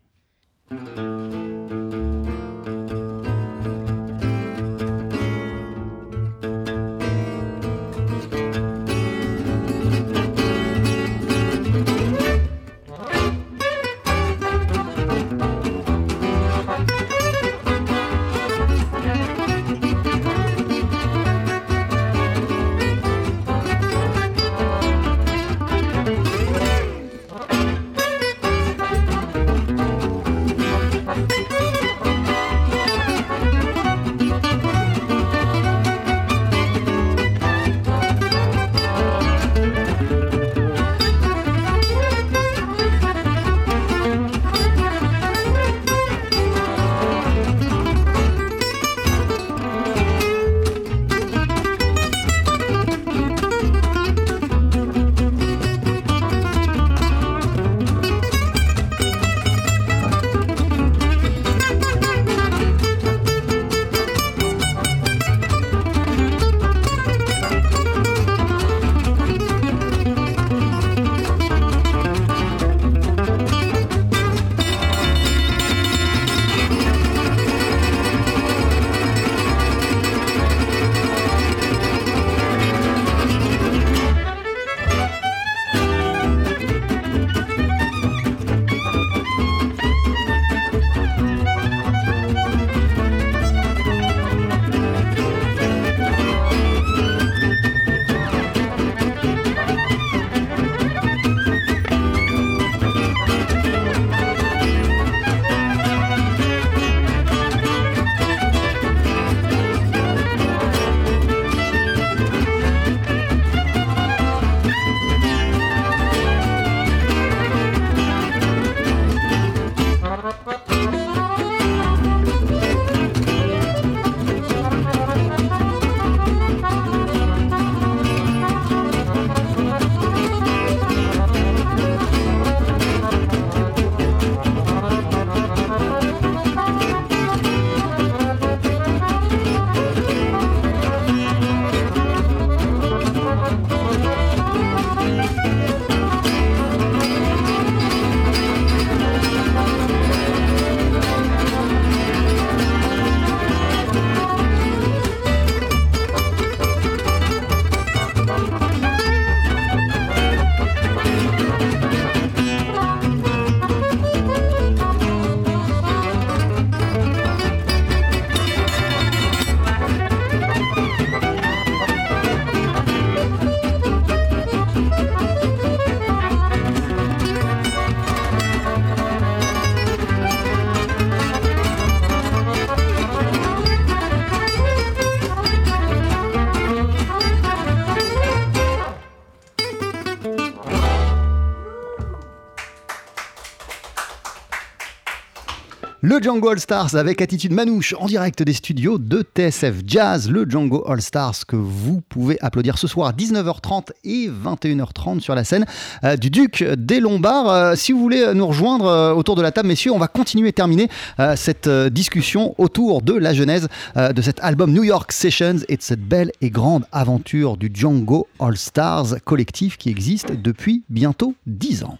Le 196.00 196.20
Django 196.22 196.50
All 196.50 196.60
Stars 196.60 196.94
avec 196.94 197.20
Attitude 197.20 197.52
Manouche 197.52 197.92
en 197.98 198.06
direct 198.06 198.44
des 198.44 198.52
studios 198.52 198.98
de 198.98 199.22
TSF 199.34 199.82
Jazz. 199.84 200.30
Le 200.30 200.48
Django 200.48 200.88
All 200.88 201.02
Stars 201.02 201.44
que 201.44 201.56
vous 201.56 202.02
pouvez 202.08 202.38
applaudir 202.40 202.78
ce 202.78 202.86
soir 202.86 203.08
à 203.08 203.12
19h30 203.12 203.88
et 204.04 204.28
21h30 204.28 205.18
sur 205.18 205.34
la 205.34 205.42
scène 205.42 205.66
euh, 206.04 206.14
du 206.14 206.30
Duc 206.30 206.62
des 206.62 207.00
Lombards. 207.00 207.50
Euh, 207.50 207.74
si 207.74 207.90
vous 207.90 207.98
voulez 207.98 208.32
nous 208.32 208.46
rejoindre 208.46 208.86
euh, 208.86 209.12
autour 209.12 209.34
de 209.34 209.42
la 209.42 209.50
table, 209.50 209.66
messieurs, 209.66 209.90
on 209.90 209.98
va 209.98 210.06
continuer 210.06 210.50
et 210.50 210.52
terminer 210.52 210.88
cette 211.34 211.68
discussion 211.68 212.54
autour 212.58 213.02
de 213.02 213.14
la 213.14 213.34
genèse 213.34 213.66
de 213.96 214.22
cet 214.22 214.38
album 214.38 214.72
New 214.72 214.84
York 214.84 215.10
Sessions 215.10 215.64
et 215.68 215.76
de 215.76 215.82
cette 215.82 216.02
belle 216.02 216.30
et 216.40 216.50
grande 216.50 216.84
aventure 216.92 217.56
du 217.56 217.72
Django 217.74 218.28
All 218.38 218.56
Stars 218.56 219.16
collectif 219.24 219.76
qui 219.76 219.90
existe 219.90 220.30
depuis 220.30 220.84
bientôt 220.90 221.34
10 221.46 221.82
ans. 221.82 221.98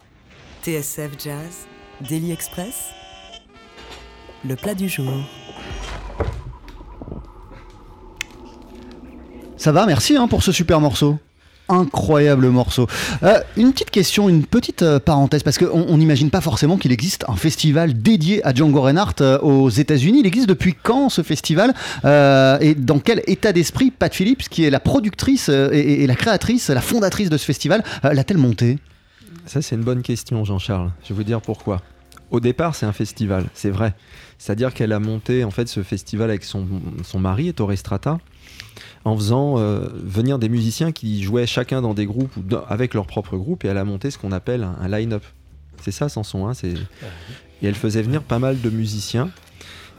TSF 0.63 1.11
Jazz, 1.19 1.67
Daily 2.09 2.31
Express, 2.31 2.93
le 4.49 4.57
plat 4.57 4.75
du 4.75 4.89
jour. 4.89 5.13
Ça 9.57 9.73
va, 9.73 9.85
merci 9.87 10.17
hein, 10.17 10.27
pour 10.27 10.43
ce 10.43 10.53
super 10.53 10.81
morceau. 10.81 11.19
Incroyable 11.69 12.49
morceau. 12.49 12.87
Euh, 13.23 13.41
une 13.59 13.73
petite 13.73 13.91
question, 13.91 14.31
une 14.31 14.47
petite 14.47 14.81
euh, 14.81 14.99
parenthèse, 14.99 15.43
parce 15.43 15.59
qu'on 15.59 15.85
on 15.87 15.99
n'imagine 15.99 16.31
pas 16.31 16.41
forcément 16.41 16.79
qu'il 16.79 16.93
existe 16.93 17.27
un 17.29 17.37
festival 17.37 18.01
dédié 18.01 18.43
à 18.47 18.55
Django 18.55 18.81
Reinhardt 18.81 19.21
euh, 19.21 19.39
aux 19.41 19.69
États-Unis. 19.69 20.21
Il 20.21 20.27
existe 20.27 20.49
depuis 20.49 20.75
quand 20.83 21.11
ce 21.11 21.23
festival 21.23 21.75
Euh, 22.07 22.59
Et 22.61 22.75
dans 22.75 23.01
quel 23.01 23.23
état 23.27 23.53
d'esprit 23.53 23.91
Pat 23.91 24.15
Phillips, 24.15 24.49
qui 24.49 24.65
est 24.65 24.71
la 24.71 24.81
productrice 24.81 25.51
euh, 25.51 25.69
et, 25.73 26.05
et 26.05 26.07
la 26.07 26.15
créatrice, 26.15 26.71
la 26.71 26.81
fondatrice 26.81 27.29
de 27.29 27.37
ce 27.37 27.45
festival, 27.45 27.85
euh, 28.07 28.15
l'a-t-elle 28.15 28.39
monté? 28.39 28.79
Ça, 29.45 29.61
c'est 29.61 29.75
une 29.75 29.85
bonne 29.85 30.01
question, 30.03 30.43
Jean-Charles. 30.47 30.91
Je 31.03 31.09
vais 31.11 31.17
vous 31.17 31.25
dire 31.25 31.43
pourquoi. 31.43 31.83
Au 32.31 32.41
départ, 32.41 32.75
c'est 32.75 32.87
un 32.87 32.93
festival, 32.93 33.45
c'est 33.55 33.71
vrai. 33.71 33.95
C'est-à-dire 34.39 34.73
qu'elle 34.73 34.93
a 34.93 35.01
monté 35.01 35.45
en 35.45 35.51
fait 35.51 35.69
ce 35.69 35.83
festival 35.83 36.31
avec 36.31 36.45
son, 36.45 36.67
son 37.03 37.19
mari, 37.19 37.49
Ettore 37.49 37.77
Strata, 37.77 38.19
en 39.05 39.17
faisant 39.17 39.59
euh, 39.59 39.89
venir 39.95 40.39
des 40.39 40.49
musiciens 40.49 40.93
qui 40.93 41.23
jouaient 41.23 41.47
chacun 41.47 41.83
dans 41.83 41.95
des 41.95 42.07
groupes 42.07 42.37
ou 42.37 42.43
dans- 42.43 42.65
avec 42.67 42.95
leur 42.95 43.07
propre 43.07 43.37
groupe, 43.37 43.65
et 43.65 43.69
elle 43.69 43.79
a 43.79 43.85
monté 43.85 44.11
ce 44.11 44.19
qu'on 44.19 44.33
appelle 44.33 44.63
un, 44.63 44.89
line-up. 44.89 45.25
C'est 45.83 45.91
ça, 45.91 46.09
Sanson. 46.09 46.47
Hein. 46.47 46.53
Et 47.63 47.67
elle 47.67 47.75
faisait 47.75 48.03
venir 48.03 48.23
pas 48.23 48.39
mal 48.39 48.61
de 48.61 48.71
musiciens. 48.71 49.31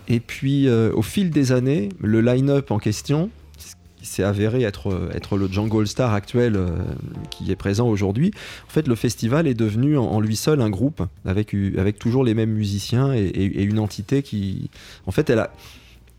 Et 0.08 0.20
puis, 0.20 0.68
euh, 0.68 0.92
au 0.94 1.02
fil 1.02 1.30
des 1.30 1.52
années, 1.52 1.90
le 2.00 2.22
line-up 2.22 2.72
en 2.72 2.80
question 2.80 3.30
s'est 4.02 4.24
avéré 4.24 4.64
être, 4.64 5.10
être 5.14 5.38
le 5.38 5.48
Django 5.48 5.86
Star 5.86 6.14
actuel 6.14 6.56
euh, 6.56 6.70
qui 7.30 7.52
est 7.52 7.56
présent 7.56 7.88
aujourd'hui. 7.88 8.32
En 8.68 8.72
fait, 8.72 8.88
le 8.88 8.96
festival 8.96 9.48
est 9.48 9.54
devenu 9.54 9.98
en, 9.98 10.06
en 10.06 10.20
lui 10.22 10.36
seul 10.36 10.62
un 10.62 10.70
groupe 10.70 11.02
avec, 11.26 11.54
avec 11.78 12.00
toujours 12.00 12.24
les 12.24 12.34
mêmes 12.34 12.52
musiciens 12.54 13.14
et, 13.14 13.20
et- 13.22 13.60
et 13.62 13.64
une 13.64 13.80
entité 13.80 14.24
qui, 14.24 14.70
en 15.06 15.12
fait, 15.12 15.30
elle 15.30 15.40
a. 15.40 15.52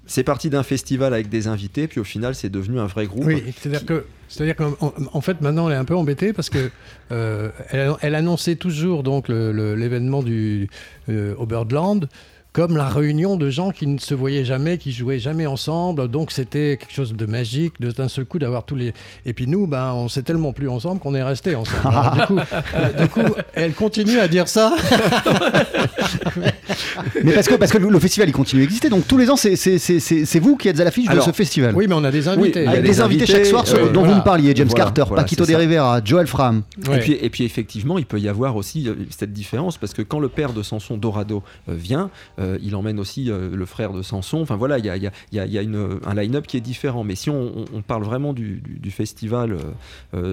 C'est 0.06 0.24
parti 0.24 0.50
d'un 0.50 0.64
festival 0.64 1.14
avec 1.14 1.28
des 1.28 1.46
invités, 1.46 1.86
puis 1.86 2.00
au 2.00 2.04
final, 2.04 2.34
c'est 2.34 2.48
devenu 2.48 2.80
un 2.80 2.86
vrai 2.86 3.06
groupe. 3.06 3.26
Oui, 3.26 3.44
c'est-à-dire 3.56 3.86
que, 3.86 4.04
c'est-à-dire 4.28 4.56
qu'en 4.56 4.72
en- 5.12 5.20
fait, 5.20 5.40
maintenant, 5.40 5.68
elle 5.68 5.74
est 5.76 5.78
un 5.78 5.84
peu 5.84 5.94
embêtée 5.94 6.32
parce 6.32 6.50
que 6.50 6.68
euh, 7.12 7.50
elle, 7.70 7.92
elle 8.00 8.14
annonçait 8.16 8.56
toujours 8.56 9.04
donc 9.04 9.28
l'événement 9.28 10.24
du 10.24 10.68
euh, 11.08 11.36
au 11.36 11.46
Birdland 11.46 12.08
comme 12.52 12.76
la 12.76 12.88
réunion 12.88 13.36
de 13.36 13.48
gens 13.50 13.70
qui 13.70 13.86
ne 13.86 13.98
se 13.98 14.14
voyaient 14.14 14.44
jamais, 14.44 14.78
qui 14.78 14.92
jouaient 14.92 15.18
jamais 15.18 15.46
ensemble. 15.46 16.08
Donc 16.08 16.32
c'était 16.32 16.76
quelque 16.78 16.92
chose 16.92 17.14
de 17.14 17.26
magique, 17.26 17.80
d'un 17.80 18.08
seul 18.08 18.24
coup 18.24 18.38
d'avoir 18.38 18.64
tous 18.64 18.76
les. 18.76 18.92
Et 19.24 19.32
puis 19.32 19.46
nous, 19.46 19.66
ben, 19.66 19.92
on 19.94 20.08
s'est 20.08 20.22
tellement 20.22 20.52
plus 20.52 20.68
ensemble 20.68 21.00
qu'on 21.00 21.14
est 21.14 21.22
restés 21.22 21.54
ensemble. 21.54 22.44
Euh, 22.74 23.02
du 23.02 23.08
coup, 23.08 23.34
elle 23.54 23.72
continue 23.72 24.18
à 24.18 24.28
dire 24.28 24.48
ça. 24.48 24.74
Mais 27.24 27.32
parce 27.32 27.48
que, 27.48 27.54
parce 27.54 27.72
que 27.72 27.78
le, 27.78 27.88
le 27.88 27.98
festival 27.98 28.28
il 28.28 28.32
continue 28.32 28.62
à 28.62 28.64
exister, 28.64 28.88
donc 28.88 29.06
tous 29.06 29.16
les 29.18 29.30
ans 29.30 29.36
c'est, 29.36 29.56
c'est, 29.56 29.78
c'est, 29.78 30.00
c'est- 30.00 30.24
c'est 30.24 30.38
vous 30.40 30.56
qui 30.56 30.68
êtes 30.68 30.78
à 30.80 30.84
l'affiche 30.84 31.08
de 31.08 31.20
ce 31.20 31.30
festival. 31.32 31.74
Oui, 31.74 31.86
mais 31.88 31.94
on 31.94 32.04
a 32.04 32.10
des 32.10 32.28
invités. 32.28 32.60
il 32.60 32.64
y 32.64 32.66
a 32.66 32.70
Avec 32.70 32.82
des 32.82 32.88
des 32.88 33.00
invités 33.00 33.26
chaque 33.26 33.46
soir 33.46 33.64
euh, 33.68 33.88
dont 33.90 34.00
voilà. 34.00 34.12
vous 34.14 34.18
me 34.20 34.24
parliez, 34.24 34.52
James 34.56 34.68
Voilà, 34.68 34.84
Carter, 34.84 35.04
voilà, 35.08 35.22
Paquito 35.22 35.44
c'est 35.44 35.52
de 35.52 35.56
ça. 35.56 35.60
Rivera, 35.60 36.00
Joel 36.04 36.26
Fram. 36.26 36.62
Ouais. 36.88 36.96
Et, 36.96 37.00
puis, 37.00 37.12
et 37.20 37.30
puis 37.30 37.44
effectivement, 37.44 37.98
il 37.98 38.06
peut 38.06 38.18
y 38.20 38.28
avoir 38.28 38.56
aussi 38.56 38.88
euh, 38.88 38.94
cette 39.10 39.32
différence 39.32 39.76
parce 39.78 39.92
que 39.94 40.02
quand 40.02 40.18
le 40.20 40.28
père 40.28 40.52
de 40.52 40.62
Samson, 40.62 40.96
Dorado, 40.96 41.42
euh, 41.68 41.74
vient, 41.74 42.10
euh, 42.40 42.58
il 42.62 42.74
emmène 42.76 42.98
aussi 43.00 43.30
euh, 43.30 43.48
le 43.54 43.66
frère 43.66 43.92
de 43.92 44.02
Samson. 44.02 44.40
Enfin 44.40 44.56
voilà, 44.56 44.78
il 44.78 44.84
y 44.86 44.90
a, 44.90 44.96
il 44.96 45.02
y 45.02 45.06
a- 45.06 45.12
il 45.32 45.36
y 45.36 45.40
a- 45.40 45.46
y 45.46 45.58
a 45.58 45.62
une- 45.62 45.98
un 46.06 46.14
line-up 46.14 46.46
qui 46.46 46.56
est 46.56 46.60
différent. 46.60 47.04
Mais 47.04 47.14
si 47.14 47.30
on, 47.30 47.40
on- 47.60 47.64
on 47.74 47.82
parle 47.82 48.02
vraiment 48.04 48.32
du, 48.32 48.60
du- 48.64 48.78
du 48.80 48.90
festival 48.90 49.56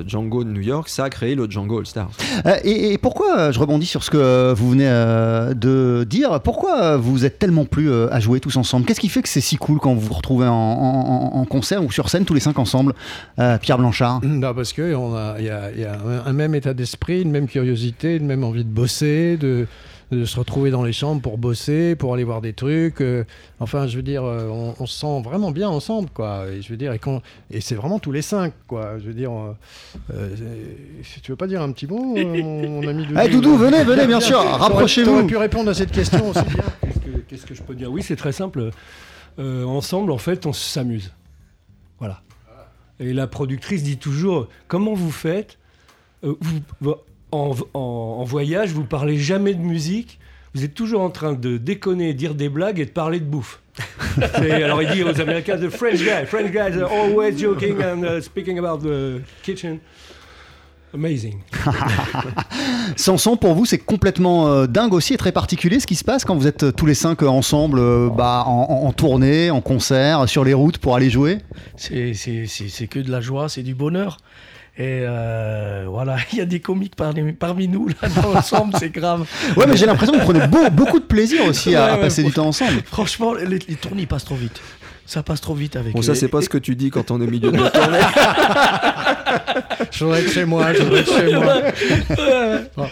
Django 0.05 0.43
de 0.43 0.49
New 0.49 0.61
York, 0.61 0.89
ça 0.89 1.05
a 1.05 1.09
créé 1.09 1.35
le 1.35 1.49
Django 1.49 1.79
All 1.79 1.85
Stars. 1.85 2.09
Euh, 2.45 2.55
et, 2.63 2.93
et 2.93 2.97
pourquoi, 2.97 3.51
je 3.51 3.59
rebondis 3.59 3.85
sur 3.85 4.03
ce 4.03 4.09
que 4.11 4.53
vous 4.53 4.71
venez 4.71 4.87
euh, 4.87 5.53
de 5.53 6.03
dire, 6.03 6.26
pourquoi 6.43 6.81
euh, 6.81 6.97
vous 6.97 7.25
êtes 7.25 7.39
tellement 7.39 7.65
plus 7.65 7.89
euh, 7.91 8.07
à 8.13 8.19
jouer 8.19 8.39
tous 8.39 8.55
ensemble? 8.57 8.85
Qu'est-ce 8.85 8.99
qui 8.99 9.09
fait 9.09 9.21
que 9.21 9.29
c'est 9.29 9.41
si 9.41 9.55
cool 9.57 9.79
quand 9.79 9.93
vous 9.93 10.01
vous 10.07 10.13
retrouvez 10.13 10.47
en, 10.47 11.45
concert 11.49 11.83
ou 11.83 11.91
sur 11.91 12.09
scène 12.09 12.25
tous 12.25 12.33
les 12.33 12.39
cinq 12.39 12.59
ensemble 12.59 12.93
Euh, 13.39 13.57
Pierre 13.57 13.77
Blanchard? 13.77 14.19
Non, 14.23 14.53
parce 14.53 14.73
qu'il 14.73 14.89
y 14.89 14.93
a, 14.93 15.39
y 15.71 15.83
a- 15.85 15.97
un 16.25 16.33
même 16.33 16.55
état 16.55 16.73
d'esprit, 16.73 17.21
une 17.21 17.31
même 17.31 17.47
curiosité, 17.47 18.15
une 18.15 18.25
même 18.25 18.43
envie 18.43 18.63
de 18.65 18.69
bosser, 18.69 19.37
de, 19.37 19.67
de 20.11 20.23
se 20.23 20.39
retrouver 20.39 20.71
dans 20.71 20.83
les 20.83 20.93
chambres 20.93 21.21
pour 21.21 21.37
bosser, 21.37 21.95
pour 21.95 22.13
aller 22.13 22.23
voir 22.23 22.39
des 22.41 22.53
trucs. 22.53 23.01
euh, 23.01 23.25
enfin, 23.59 23.87
je 23.87 23.97
veux 23.97 24.03
dire, 24.03 24.23
euh, 24.23 24.47
on, 24.49 24.73
on 24.79 24.85
se 24.85 24.99
sent 24.99 25.21
vraiment 25.21 25.51
bien 25.51 25.67
ensemble, 25.67 26.09
quoi. 26.13 26.45
Et 26.49 26.61
je 26.61 26.69
veux 26.69 26.77
dire, 26.77 26.93
et, 27.51 27.61
c'est 27.61 27.75
vraiment 27.75 27.99
tous 27.99 28.11
les 28.13 28.21
cinq, 28.21 28.53
quoi. 28.67 28.99
Je 28.99 29.05
veux 29.05 29.13
dire, 29.13 29.31
euh, 29.33 29.53
euh, 30.13 30.35
tu 31.21 31.31
veux 31.31 31.35
pas 31.35 31.47
dire 31.47 31.61
un 31.61 31.71
petit 31.73 31.87
mot, 31.87 32.15
mon, 32.15 32.69
mon 32.81 32.87
ami 32.87 33.05
Doudou 33.05 33.19
Eh 33.23 33.29
Doudou, 33.29 33.57
venez, 33.57 33.83
venez, 33.83 34.07
bien 34.07 34.21
sûr, 34.21 34.39
rapprochez-vous. 34.39 35.09
T'aurais 35.11 35.27
pu 35.27 35.37
répondre 35.37 35.69
à 35.69 35.73
cette 35.73 35.91
question 35.91 36.29
aussi 36.29 36.43
bien. 36.43 36.63
Qu'est-ce 36.81 36.99
que, 36.99 37.17
qu'est-ce 37.27 37.45
que 37.45 37.53
je 37.55 37.61
peux 37.63 37.75
dire? 37.75 37.91
Oui, 37.91 38.01
c'est 38.01 38.15
très 38.15 38.31
simple. 38.31 38.71
Euh, 39.39 39.65
ensemble, 39.65 40.11
en 40.11 40.17
fait, 40.17 40.45
on 40.45 40.53
s'amuse. 40.53 41.11
Voilà. 41.99 42.21
Et 42.99 43.13
la 43.13 43.27
productrice 43.27 43.83
dit 43.83 43.97
toujours 43.97 44.47
comment 44.67 44.93
vous 44.93 45.11
faites? 45.11 45.57
Euh, 46.23 46.35
vous- 46.81 46.95
en, 47.31 47.55
en- 47.73 47.79
en 48.19 48.23
voyage, 48.23 48.71
vous 48.71 48.83
parlez 48.85 49.17
jamais 49.17 49.53
de 49.53 49.61
musique. 49.61 50.19
Vous 50.53 50.63
êtes 50.63 50.73
toujours 50.73 51.01
en 51.01 51.09
train 51.09 51.33
de 51.33 51.57
déconner, 51.57 52.13
dire 52.13 52.33
des 52.33 52.49
blagues 52.49 52.79
et 52.79 52.85
de 52.85 52.91
parler 52.91 53.19
de 53.19 53.25
bouffe. 53.25 53.59
C'est- 54.35 54.63
alors 54.63 54.81
il 54.81 54.89
dit 54.91 55.03
aux 55.03 55.19
Américains, 55.21 55.57
the 55.57 55.69
French 55.69 55.99
guy, 55.99 56.25
French 56.25 56.51
guys 56.51 56.81
are 56.81 56.91
always 56.91 57.37
joking 57.37 57.75
and 57.83 58.03
uh, 58.03 58.21
speaking 58.21 58.57
about 58.57 58.79
the 58.87 59.21
kitchen. 59.43 59.79
Amazing. 60.93 61.41
Sanson, 62.95 63.35
pour 63.37 63.53
vous, 63.53 63.65
c'est 63.65 63.77
complètement 63.77 64.47
euh, 64.47 64.67
dingue 64.67 64.93
aussi 64.93 65.13
et 65.13 65.17
très 65.17 65.31
particulier 65.33 65.79
ce 65.79 65.85
qui 65.85 65.95
se 65.95 66.03
passe 66.03 66.23
quand 66.25 66.35
vous 66.35 66.47
êtes 66.47 66.63
euh, 66.63 66.71
tous 66.71 66.85
les 66.85 66.93
cinq 66.93 67.21
euh, 67.23 67.27
ensemble 67.27 67.79
euh, 67.79 68.09
bah, 68.09 68.43
en, 68.47 68.91
tournée, 68.93 69.51
en 69.51 69.61
concert, 69.61 70.27
sur 70.29 70.43
les 70.43 70.53
routes 70.53 70.77
pour 70.77 70.95
aller 70.95 71.09
jouer? 71.09 71.39
C'est- 71.75 72.13
C'est 72.13 72.45
c'est- 72.47 72.69
c'est 72.69 72.87
que 72.87 72.99
de 72.99 73.11
la 73.11 73.21
joie, 73.21 73.49
c'est 73.49 73.63
du 73.63 73.75
bonheur. 73.75 74.17
Et 74.79 75.01
euh, 75.07 75.85
voilà, 75.89 76.17
il 76.33 76.37
y 76.37 76.41
a 76.41 76.45
des 76.45 76.59
comiques 76.59 76.95
parmi, 76.95 77.33
parmi 77.33 77.67
nous, 77.67 77.87
là, 77.87 78.09
dans 78.21 78.31
l'ensemble, 78.31 78.73
c'est 78.79 78.89
grave. 78.91 79.25
Ouais, 79.55 79.65
mais 79.67 79.75
j'ai 79.75 79.85
l'impression 79.87 80.13
que 80.13 80.19
vous 80.19 80.23
prenez 80.31 80.45
beau- 80.47 80.69
beaucoup 80.71 80.99
de 80.99 81.05
plaisir 81.05 81.43
aussi 81.45 81.75
à, 81.75 81.83
Ouais, 81.85 81.89
à 81.91 81.95
ouais, 81.95 82.01
passer 82.01 82.23
du 82.23 82.31
temps 82.31 82.45
ensemble. 82.47 82.81
Franchement, 82.85 83.33
les, 83.33 83.59
les 83.59 83.75
tournées 83.75 84.05
passent 84.05 84.25
trop 84.25 84.35
vite. 84.35 84.59
Ça 85.07 85.23
passe 85.23 85.39
trop 85.41 85.53
vite 85.55 85.75
avec 85.77 85.93
Bon, 85.93 85.99
eux. 85.99 86.03
ça, 86.03 86.15
c'est 86.15 86.27
pas 86.27 86.41
ce 86.41 86.49
que 86.49 86.57
tu 86.57 86.75
dis 86.75 86.89
quand 86.91 87.11
on 87.11 87.21
est 87.21 87.23
au 87.25 87.29
milieu 87.31 87.49
de 87.49 87.57
la 87.57 87.69
tournée. 87.71 87.97
Je 89.91 90.03
voudrais 90.03 90.21
être 90.21 90.31
chez 90.31 90.45
moi, 90.45 90.73
je 90.73 90.83
voudrais 90.83 90.99
être 90.99 91.17
chez 91.17 91.33
moi. 91.35 92.87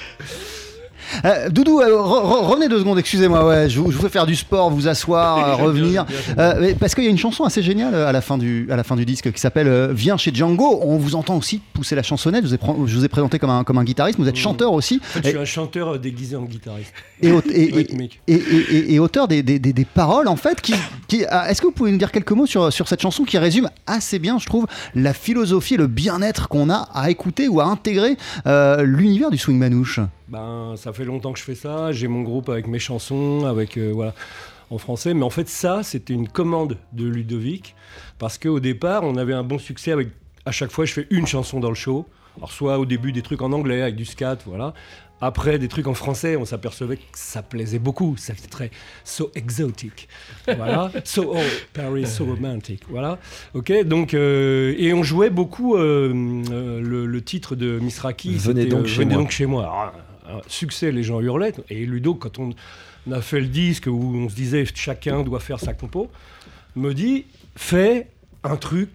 Euh, 1.24 1.50
Doudou, 1.50 1.80
euh, 1.80 1.88
re- 1.90 2.26
re- 2.26 2.46
revenez 2.48 2.68
deux 2.68 2.80
secondes, 2.80 3.00
excusez-moi, 3.00 3.46
ouais, 3.46 3.70
je 3.70 3.80
vous, 3.80 3.92
je 3.92 3.96
vous 3.98 4.04
fais 4.04 4.10
faire 4.10 4.26
du 4.26 4.36
sport, 4.36 4.70
vous 4.70 4.88
asseoir, 4.88 5.38
euh, 5.60 5.64
revenir. 5.64 6.06
Euh, 6.38 6.56
mais 6.60 6.74
parce 6.76 6.94
qu'il 6.96 7.04
y 7.04 7.08
a 7.08 7.12
une 7.12 7.18
chanson 7.18 7.44
assez 7.44 7.62
géniale 7.64 7.96
à 7.96 8.12
la 8.12 8.22
fin 8.22 8.38
du, 8.38 8.68
à 8.70 8.76
la 8.76 8.84
fin 8.84 8.96
du 8.96 9.06
disque 9.06 9.32
qui 9.32 9.40
s'appelle 9.40 9.92
Viens 9.92 10.18
chez 10.18 10.34
Django. 10.34 10.80
On 10.84 10.98
vous 10.98 11.16
entend 11.16 11.38
aussi 11.38 11.62
pousser 11.74 11.96
la 11.96 12.04
chansonnette, 12.04 12.44
je 12.46 12.50
vous 12.50 12.56
ai, 12.56 12.60
je 12.88 12.96
vous 12.98 13.06
ai 13.06 13.10
présenté 13.10 13.40
comme 13.40 13.50
un, 13.50 13.64
comme 13.64 13.78
un 13.78 13.84
guitariste, 13.84 14.20
vous 14.20 14.28
êtes 14.28 14.36
chanteur 14.36 14.74
aussi. 14.74 15.00
En 15.04 15.08
fait, 15.20 15.24
je 15.24 15.30
suis 15.30 15.38
un 15.38 15.46
chanteur 15.46 16.00
déguisé 16.00 16.36
en 16.36 16.44
guitariste. 16.44 16.94
et, 18.28 18.34
et- 18.34 18.94
et- 18.94 19.00
auteur 19.00 19.28
des, 19.28 19.44
des- 19.44 19.60
des- 19.60 19.74
des 19.74 19.86
paroles 19.86 20.28
en 20.28 20.36
fait 20.36 20.62
qui, 20.62 20.74
qui- 21.08 21.24
ah, 21.30 21.50
est-ce 21.50 21.62
que 21.62 21.68
vous 21.68 21.74
pouvez 21.74 21.92
nous 21.92 21.98
dire 21.98 22.12
quelques 22.12 22.32
mots 22.32 22.46
sur, 22.46 22.72
sur 22.74 22.88
cette 22.88 23.02
chanson 23.02 23.24
qui 23.24 23.38
résume 23.38 23.70
assez 23.88 24.20
bien 24.20 24.38
je 24.40 24.46
trouve 24.46 24.66
la 24.96 25.14
philosophie 25.14 25.76
et 25.76 25.78
le 25.78 25.88
bien-être 25.88 26.48
qu'on 26.50 26.70
a 26.70 26.90
à 26.94 27.10
écouter 27.10 27.48
ou 27.48 27.62
à 27.62 27.66
intégrer 27.66 28.18
euh, 28.48 28.84
l'univers 28.84 29.32
du 29.32 29.38
swing 29.38 29.58
manouche? 29.58 30.00
Ben, 30.28 30.74
ça 30.76 30.92
fait 30.94 31.06
longtemps 31.06 31.34
que 31.34 31.40
je 31.40 31.44
fais 31.44 31.56
ça. 31.56 31.92
J'ai 31.92 32.08
mon 32.08 32.22
groupe 32.24 32.50
avec 32.50 32.68
mes 32.68 32.80
chansons, 32.80 33.46
avec 33.46 33.78
euh, 33.78 33.92
voilà, 33.94 34.14
en 34.70 34.78
français. 34.78 35.14
Mais 35.14 35.24
en 35.24 35.30
fait, 35.30 35.48
ça, 35.48 35.84
c'était 35.84 36.14
une 36.14 36.28
commande 36.28 36.78
de 36.94 37.06
Ludovic 37.08 37.76
parce 38.18 38.38
qu'au 38.38 38.60
départ, 38.60 39.04
on 39.04 39.18
avait 39.18 39.34
un 39.34 39.44
bon 39.44 39.60
succès 39.60 39.92
avec. 39.92 40.10
À 40.46 40.52
chaque 40.52 40.72
fois, 40.72 40.86
je 40.86 40.94
fais 40.94 41.08
une 41.10 41.26
chanson 41.28 41.60
dans 41.60 41.70
le 41.70 41.76
show. 41.76 42.06
Alors, 42.38 42.52
soit 42.52 42.80
au 42.80 42.86
début 42.86 43.12
des 43.12 43.22
trucs 43.22 43.42
en 43.42 43.52
anglais 43.52 43.82
avec 43.82 43.96
du 43.96 44.06
scat, 44.06 44.38
voilà. 44.46 44.74
Après, 45.22 45.58
des 45.58 45.70
trucs 45.70 45.88
en 45.88 45.94
français, 45.94 46.36
on 46.36 46.44
s'apercevait 46.44 46.98
que 46.98 47.04
ça 47.14 47.42
plaisait 47.42 47.80
beaucoup. 47.80 48.16
C'était 48.18 48.48
très 48.50 48.70
so 49.06 49.32
exotic. 49.34 50.10
Voilà. 50.46 50.92
So 51.06 51.34
oh, 51.36 51.40
Paris, 51.74 52.06
so 52.06 52.26
romantic. 52.26 52.82
Voilà. 52.90 53.18
Ok. 53.54 53.72
Donc, 53.86 54.14
euh, 54.14 54.76
et 54.78 54.94
on 54.94 55.04
jouait 55.04 55.30
beaucoup 55.30 55.78
euh, 55.78 56.14
euh, 56.52 56.82
le, 56.82 57.06
le 57.06 57.22
titre 57.24 57.56
de 57.56 57.80
Misraki. 57.80 58.32
Venez 58.36 58.64
c'était, 58.64 58.66
donc 58.76 58.86
euh, 58.86 58.88
chez 58.88 58.98
Venez 59.04 59.14
moi. 59.14 59.24
donc 59.24 59.32
chez 59.32 59.46
moi. 59.46 59.64
Alors, 59.64 59.94
un 60.30 60.42
succès, 60.48 60.92
les 60.92 61.04
gens 61.04 61.22
hurlaient. 61.22 61.54
Et 61.70 61.86
Ludo, 61.86 62.16
quand 62.16 62.40
on 62.40 62.52
a 63.12 63.22
fait 63.22 63.40
le 63.40 63.48
disque 63.48 63.88
où 63.88 64.16
on 64.16 64.30
se 64.30 64.36
disait 64.36 64.66
chacun 64.74 65.24
doit 65.24 65.40
faire 65.40 65.60
sa 65.60 65.74
compo, 65.74 66.10
me 66.76 66.94
dit 66.94 67.26
fais 67.56 68.08
un 68.44 68.58
truc, 68.58 68.90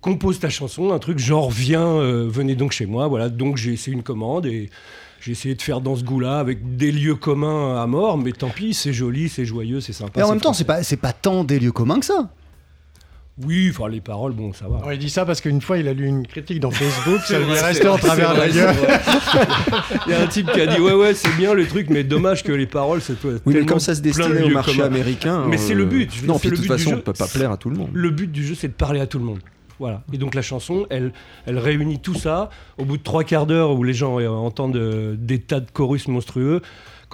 compose 0.00 0.38
ta 0.38 0.50
chanson, 0.50 0.92
un 0.92 0.98
truc 0.98 1.18
genre 1.18 1.50
viens, 1.50 1.86
euh, 1.86 2.28
venez 2.28 2.54
donc 2.54 2.72
chez 2.72 2.86
moi. 2.86 3.08
Voilà, 3.08 3.28
donc 3.28 3.56
j'ai 3.56 3.72
essayé 3.72 3.96
une 3.96 4.02
commande 4.02 4.46
et 4.46 4.70
j'ai 5.20 5.32
essayé 5.32 5.54
de 5.54 5.62
faire 5.62 5.80
dans 5.80 5.96
ce 5.96 6.04
goût-là 6.04 6.38
avec 6.38 6.76
des 6.76 6.92
lieux 6.92 7.14
communs 7.14 7.80
à 7.80 7.86
mort, 7.86 8.18
mais 8.18 8.32
tant 8.32 8.50
pis, 8.50 8.74
c'est 8.74 8.92
joli, 8.92 9.28
c'est 9.28 9.46
joyeux, 9.46 9.80
c'est 9.80 9.94
sympa. 9.94 10.20
Et 10.20 10.22
en 10.22 10.30
même 10.30 10.40
temps, 10.40 10.52
c'est 10.52 10.64
pas, 10.64 10.82
c'est 10.82 10.98
pas 10.98 11.12
tant 11.12 11.44
des 11.44 11.58
lieux 11.58 11.72
communs 11.72 12.00
que 12.00 12.06
ça. 12.06 12.30
Oui, 13.42 13.68
enfin 13.70 13.88
les 13.88 14.00
paroles, 14.00 14.32
bon, 14.32 14.52
ça 14.52 14.66
va. 14.68 14.94
Il 14.94 14.98
dit 14.98 15.10
ça 15.10 15.24
parce 15.26 15.40
qu'une 15.40 15.60
fois, 15.60 15.78
il 15.78 15.88
a 15.88 15.92
lu 15.92 16.06
une 16.06 16.24
critique 16.24 16.60
dans 16.60 16.70
Facebook, 16.70 17.20
ça 17.26 17.40
lui 17.40 17.50
est 17.50 17.56
C'est 17.56 17.64
resté 17.66 17.88
en 17.88 17.98
travers 17.98 18.32
la 18.34 18.48
gueule. 18.48 18.74
Il 20.06 20.12
y 20.12 20.14
a 20.14 20.20
un 20.22 20.26
type 20.28 20.50
qui 20.52 20.60
a 20.60 20.66
dit 20.66 20.80
ouais 20.80 20.92
ouais 20.92 21.14
c'est 21.14 21.34
bien 21.36 21.52
le 21.52 21.66
truc 21.66 21.90
mais 21.90 22.04
dommage 22.04 22.44
que 22.44 22.52
les 22.52 22.66
paroles 22.66 23.00
c'est 23.00 23.14
Oui, 23.24 23.54
mais 23.54 23.66
comme 23.66 23.80
ça 23.80 23.94
se 23.94 24.00
destinait 24.00 24.42
au 24.42 24.50
marché 24.50 24.80
américain. 24.82 25.46
Mais 25.48 25.58
c'est 25.58 25.74
le 25.74 25.82
euh, 25.82 25.86
but. 25.86 26.12
je 26.14 26.20
veux 26.20 26.26
Non, 26.28 26.34
dire, 26.34 26.40
puis 26.42 26.50
de 26.50 26.56
toute 26.56 26.66
façon, 26.66 26.90
on 26.90 26.96
jeu. 26.96 27.02
peut 27.02 27.12
pas 27.12 27.26
plaire 27.26 27.50
à 27.50 27.56
tout 27.56 27.70
le 27.70 27.76
monde. 27.76 27.90
Le 27.92 28.10
but 28.10 28.30
du 28.30 28.46
jeu 28.46 28.54
c'est 28.54 28.68
de 28.68 28.72
parler 28.72 29.00
à 29.00 29.06
tout 29.06 29.18
le 29.18 29.24
monde. 29.24 29.40
Voilà. 29.80 30.02
Et 30.12 30.18
donc 30.18 30.36
la 30.36 30.42
chanson, 30.42 30.86
elle, 30.88 31.12
elle 31.46 31.58
réunit 31.58 31.98
tout 31.98 32.14
ça. 32.14 32.50
Au 32.78 32.84
bout 32.84 32.96
de 32.96 33.02
trois 33.02 33.24
quarts 33.24 33.46
d'heure 33.46 33.72
où 33.72 33.82
les 33.82 33.92
gens 33.94 34.20
euh, 34.20 34.28
entendent 34.28 34.76
euh, 34.76 35.16
des 35.18 35.40
tas 35.40 35.58
de 35.58 35.68
chorus 35.72 36.06
monstrueux, 36.06 36.62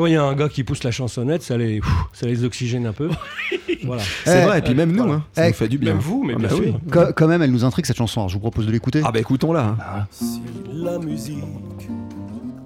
quand 0.01 0.07
il 0.07 0.15
y 0.15 0.17
a 0.17 0.25
un 0.25 0.35
gars 0.35 0.49
qui 0.49 0.65
pousse 0.65 0.83
la 0.83 0.91
chansonnette, 0.91 1.43
ça 1.43 1.59
les, 1.59 1.81
pff, 1.81 1.91
ça 2.15 2.27
les 2.27 2.43
oxygène 2.43 2.87
un 2.87 2.95
peu. 2.95 3.11
voilà. 3.85 4.03
C'est 4.25 4.41
Eh, 4.43 4.47
vrai, 4.47 4.59
et 4.61 4.63
puis 4.63 4.75
même 4.75 4.93
nous, 4.93 5.03
voilà. 5.03 5.13
hein, 5.17 5.25
ça 5.35 5.45
Eh, 5.45 5.49
nous 5.49 5.55
fait 5.55 5.69
du 5.69 5.77
bien. 5.77 5.93
Même 5.93 6.01
vous, 6.01 6.25
mais 6.25 6.33
Ah 6.37 6.39
bien 6.39 6.49
bah 6.49 6.55
sûr. 6.55 6.65
oui. 6.65 6.75
Co- 6.91 7.13
quand 7.15 7.29
même, 7.29 7.43
elle 7.43 7.51
nous 7.53 7.67
intrigue 7.67 7.85
cette 7.85 7.99
chanson. 7.99 8.21
Alors, 8.21 8.31
je 8.31 8.35
vous 8.37 8.41
propose 8.41 8.65
de 8.67 8.73
l'écouter. 8.73 9.03
Ah 9.05 9.13
bah 9.13 9.21
écoutons-la. 9.21 9.77
Si 10.11 10.41
la 10.73 10.99
musique 10.99 11.45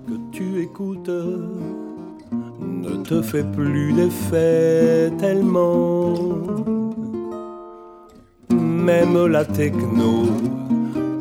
que 0.07 0.12
tu 0.31 0.61
écoutes 0.62 1.11
ne 2.62 3.03
te 3.03 3.20
fait 3.20 3.44
plus 3.51 3.92
d'effet 3.94 5.11
tellement, 5.18 6.14
même 8.51 9.27
la 9.27 9.44
techno 9.44 10.27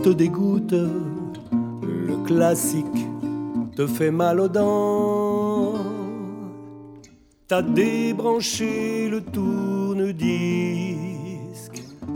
te 0.03 0.09
dégoûte, 0.09 0.73
le 0.73 2.23
classique 2.27 2.85
te 3.75 3.87
fait 3.87 4.11
mal 4.11 4.39
aux 4.39 4.47
dents. 4.47 5.73
T'as 7.53 7.61
débranché 7.61 9.07
le 9.09 9.21
tourne-disque, 9.21 10.23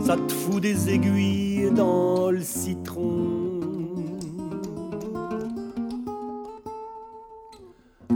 ça 0.00 0.16
te 0.16 0.32
fout 0.32 0.60
des 0.60 0.90
aiguilles 0.92 1.70
dans 1.70 2.32
le 2.32 2.40
citron. 2.40 3.60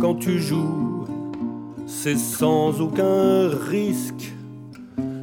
Quand 0.00 0.16
tu 0.16 0.40
joues, 0.40 1.04
c'est 1.86 2.18
sans 2.18 2.80
aucun 2.80 3.50
risque, 3.70 4.32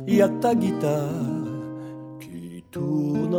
y 0.08 0.22
a 0.22 0.30
ta 0.30 0.56
guitare 0.56 1.50
qui 2.22 2.64
tourne 2.72 3.36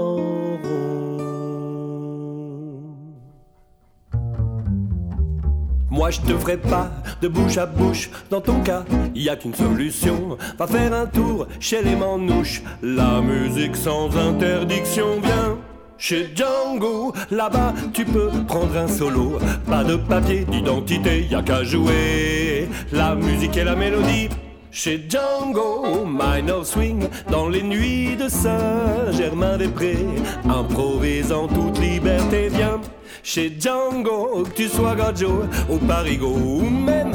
Moi 6.01 6.11
je 6.11 6.21
te 6.23 6.33
ferai 6.33 6.57
pas 6.57 6.91
de 7.21 7.29
bouche 7.29 7.59
à 7.59 7.67
bouche. 7.67 8.09
Dans 8.31 8.41
ton 8.41 8.63
cas, 8.63 8.85
y 9.15 9.29
a 9.29 9.37
qu'une 9.37 9.55
solution. 9.55 10.39
Va 10.59 10.67
faire 10.67 10.95
un 10.95 11.05
tour 11.05 11.47
chez 11.61 11.83
les 11.83 11.95
manouches. 11.95 12.63
La 12.83 13.21
musique 13.21 13.77
sans 13.77 14.09
interdiction 14.17 15.21
vient. 15.23 15.59
Chez 15.99 16.31
Django, 16.35 17.13
là-bas 17.31 17.75
tu 17.93 18.07
peux 18.07 18.31
prendre 18.49 18.79
un 18.79 18.89
solo. 18.89 19.39
Pas 19.67 19.85
de 19.85 19.97
papier 19.97 20.47
d'identité, 20.47 21.27
y 21.31 21.35
a 21.35 21.43
qu'à 21.43 21.65
jouer. 21.65 22.67
La 22.93 23.15
musique 23.15 23.59
et 23.59 23.65
la 23.65 23.77
mélodie. 23.77 24.31
Chez 24.71 25.05
Django, 25.07 26.07
Minor 26.07 26.65
Swing, 26.65 27.09
dans 27.31 27.51
les 27.51 27.63
nuits 27.63 28.17
de 28.17 28.27
Saint-Germain-des-Prés, 28.27 30.07
improvise 30.49 31.31
en 31.31 31.47
toute 31.47 31.79
liberté, 31.79 32.49
viens. 32.49 32.81
Chez 33.23 33.57
Django, 33.59 34.45
que 34.45 34.51
tu 34.51 34.69
sois 34.69 34.95
Gajo 34.95 35.45
ou 35.69 35.79
Parigo, 35.79 36.29
ou 36.29 36.63
même 36.63 37.13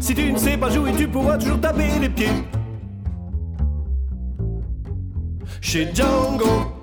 si 0.00 0.14
tu 0.14 0.32
ne 0.32 0.38
sais 0.38 0.56
pas 0.56 0.70
jouer, 0.70 0.92
tu 0.96 1.08
pourras 1.08 1.36
toujours 1.38 1.60
taper 1.60 1.98
les 2.00 2.08
pieds. 2.08 2.28
Chez 5.60 5.88
Django, 5.94 6.82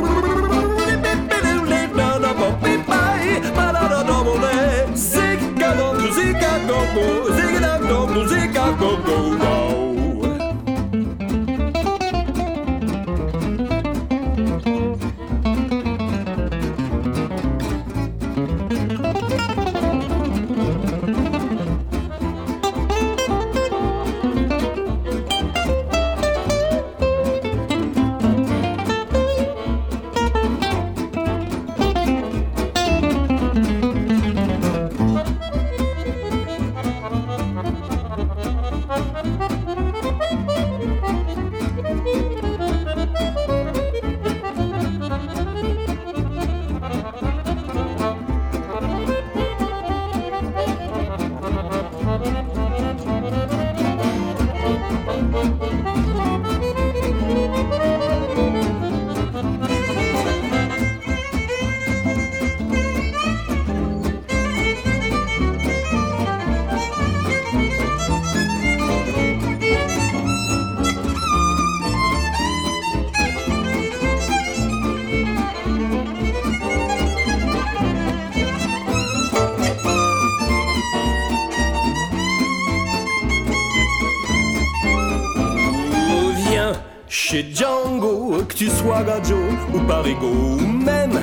chez 87.11 87.43
Django, 87.53 88.41
que 88.45 88.55
tu 88.55 88.69
sois 88.69 89.03
Gajo 89.03 89.35
ou 89.73 89.79
Parigo, 89.81 90.27
ou 90.27 90.61
même 90.61 91.19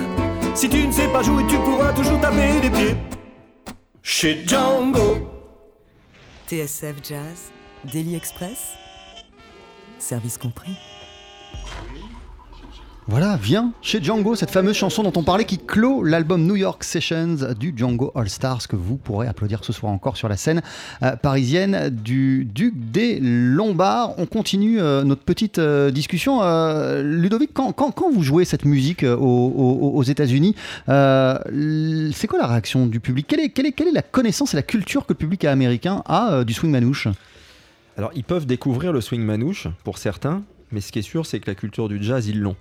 si 0.55 0.69
tu 0.69 0.87
ne 0.87 0.93
sais 0.93 1.09
pas 1.09 1.23
jouer, 1.23 1.43
tu 1.49 1.57
pourras 1.57 1.95
toujours 1.95 2.21
taper 2.21 2.61
des 2.61 2.69
pieds. 2.69 2.97
Chez 4.03 4.47
Django. 4.47 5.17
TSF 6.47 6.97
Jazz, 7.03 7.53
Daily 7.91 8.17
Express, 8.17 8.75
service 9.99 10.37
compris. 10.37 10.77
Voilà, 13.11 13.39
viens 13.41 13.73
chez 13.81 14.03
Django, 14.03 14.35
cette 14.35 14.51
fameuse 14.51 14.77
chanson 14.77 15.03
dont 15.03 15.15
on 15.17 15.23
parlait 15.23 15.47
qui 15.47 15.57
clôt 15.57 16.05
l'album 16.05 16.45
New 16.45 16.57
York 16.57 16.85
Sessions 16.85 17.55
du 17.59 17.73
Django 17.75 18.13
All 18.15 18.29
Stars 18.29 18.69
que 18.69 18.77
vous 18.77 18.99
pourrez 18.99 19.27
applaudir 19.27 19.65
ce 19.65 19.73
soir 19.73 19.91
encore 19.91 20.19
sur 20.19 20.29
la 20.29 20.37
scène 20.37 20.61
euh, 21.03 21.17
parisienne 21.17 21.89
du 21.89 22.45
Duc 22.45 22.75
des 22.77 23.19
Lombards. 23.19 24.13
On 24.19 24.27
continue 24.27 24.79
euh, 24.79 25.05
notre 25.05 25.23
petite 25.23 25.59
euh, 25.59 25.91
discussion. 25.91 26.43
Ludovic, 27.01 27.55
quand, 27.55 27.95
vous 28.13 28.23
jouez 28.23 28.45
cette 28.45 28.67
musique 28.67 29.05
aux, 29.05 30.03
États-Unis, 30.03 30.55
c'est 30.87 32.27
quoi 32.27 32.39
la 32.39 32.47
réaction 32.47 32.85
du 32.85 33.01
public? 33.01 33.27
Quelle 33.27 33.41
est, 33.41 33.49
quelle, 33.49 33.89
est, 33.89 33.93
la 33.93 34.03
connaissance 34.03 34.53
et 34.53 34.59
la 34.59 34.63
culture 34.63 35.07
que 35.07 35.15
le 35.15 35.19
public 35.19 35.47
américain 35.47 36.03
a 36.05 36.45
du 36.45 36.53
swing 36.53 36.71
manouche? 36.71 37.09
Alors, 37.97 38.11
ils 38.15 38.25
peuvent 38.25 38.45
découvrir 38.45 38.93
le 38.93 39.01
swing 39.01 39.23
manouche 39.23 39.67
pour 39.83 39.97
certains, 39.97 40.43
mais 40.73 40.83
ce 40.83 40.93
qui 40.93 40.99
est 40.99 41.03
sûr, 41.03 41.25
c'est 41.25 41.41
que 41.41 41.51
la 41.51 41.55
culture 41.55 41.89
du 41.89 42.03
jazz, 42.03 42.29
ils 42.29 42.39
l'ont. 42.39 42.57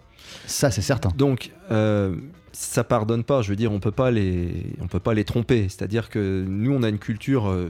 Ça, 0.46 0.72
c'est 0.72 0.82
certain. 0.82 1.10
Donc, 1.18 1.52
euh, 1.72 2.16
ça 2.54 2.84
pardonne 2.84 3.24
pas. 3.24 3.44
Je 3.44 3.50
veux 3.50 3.56
dire, 3.56 3.72
on 3.72 3.80
peut 3.80 3.92
pas 3.92 4.10
les, 4.10 4.52
on 4.82 4.88
peut 4.88 5.00
pas 5.00 5.14
les 5.14 5.24
tromper. 5.26 5.64
C'est-à-dire 5.70 6.10
que 6.10 6.44
nous, 6.48 6.74
on 6.74 6.82
a 6.82 6.90
une 6.90 6.98
culture 6.98 7.50
euh, 7.50 7.70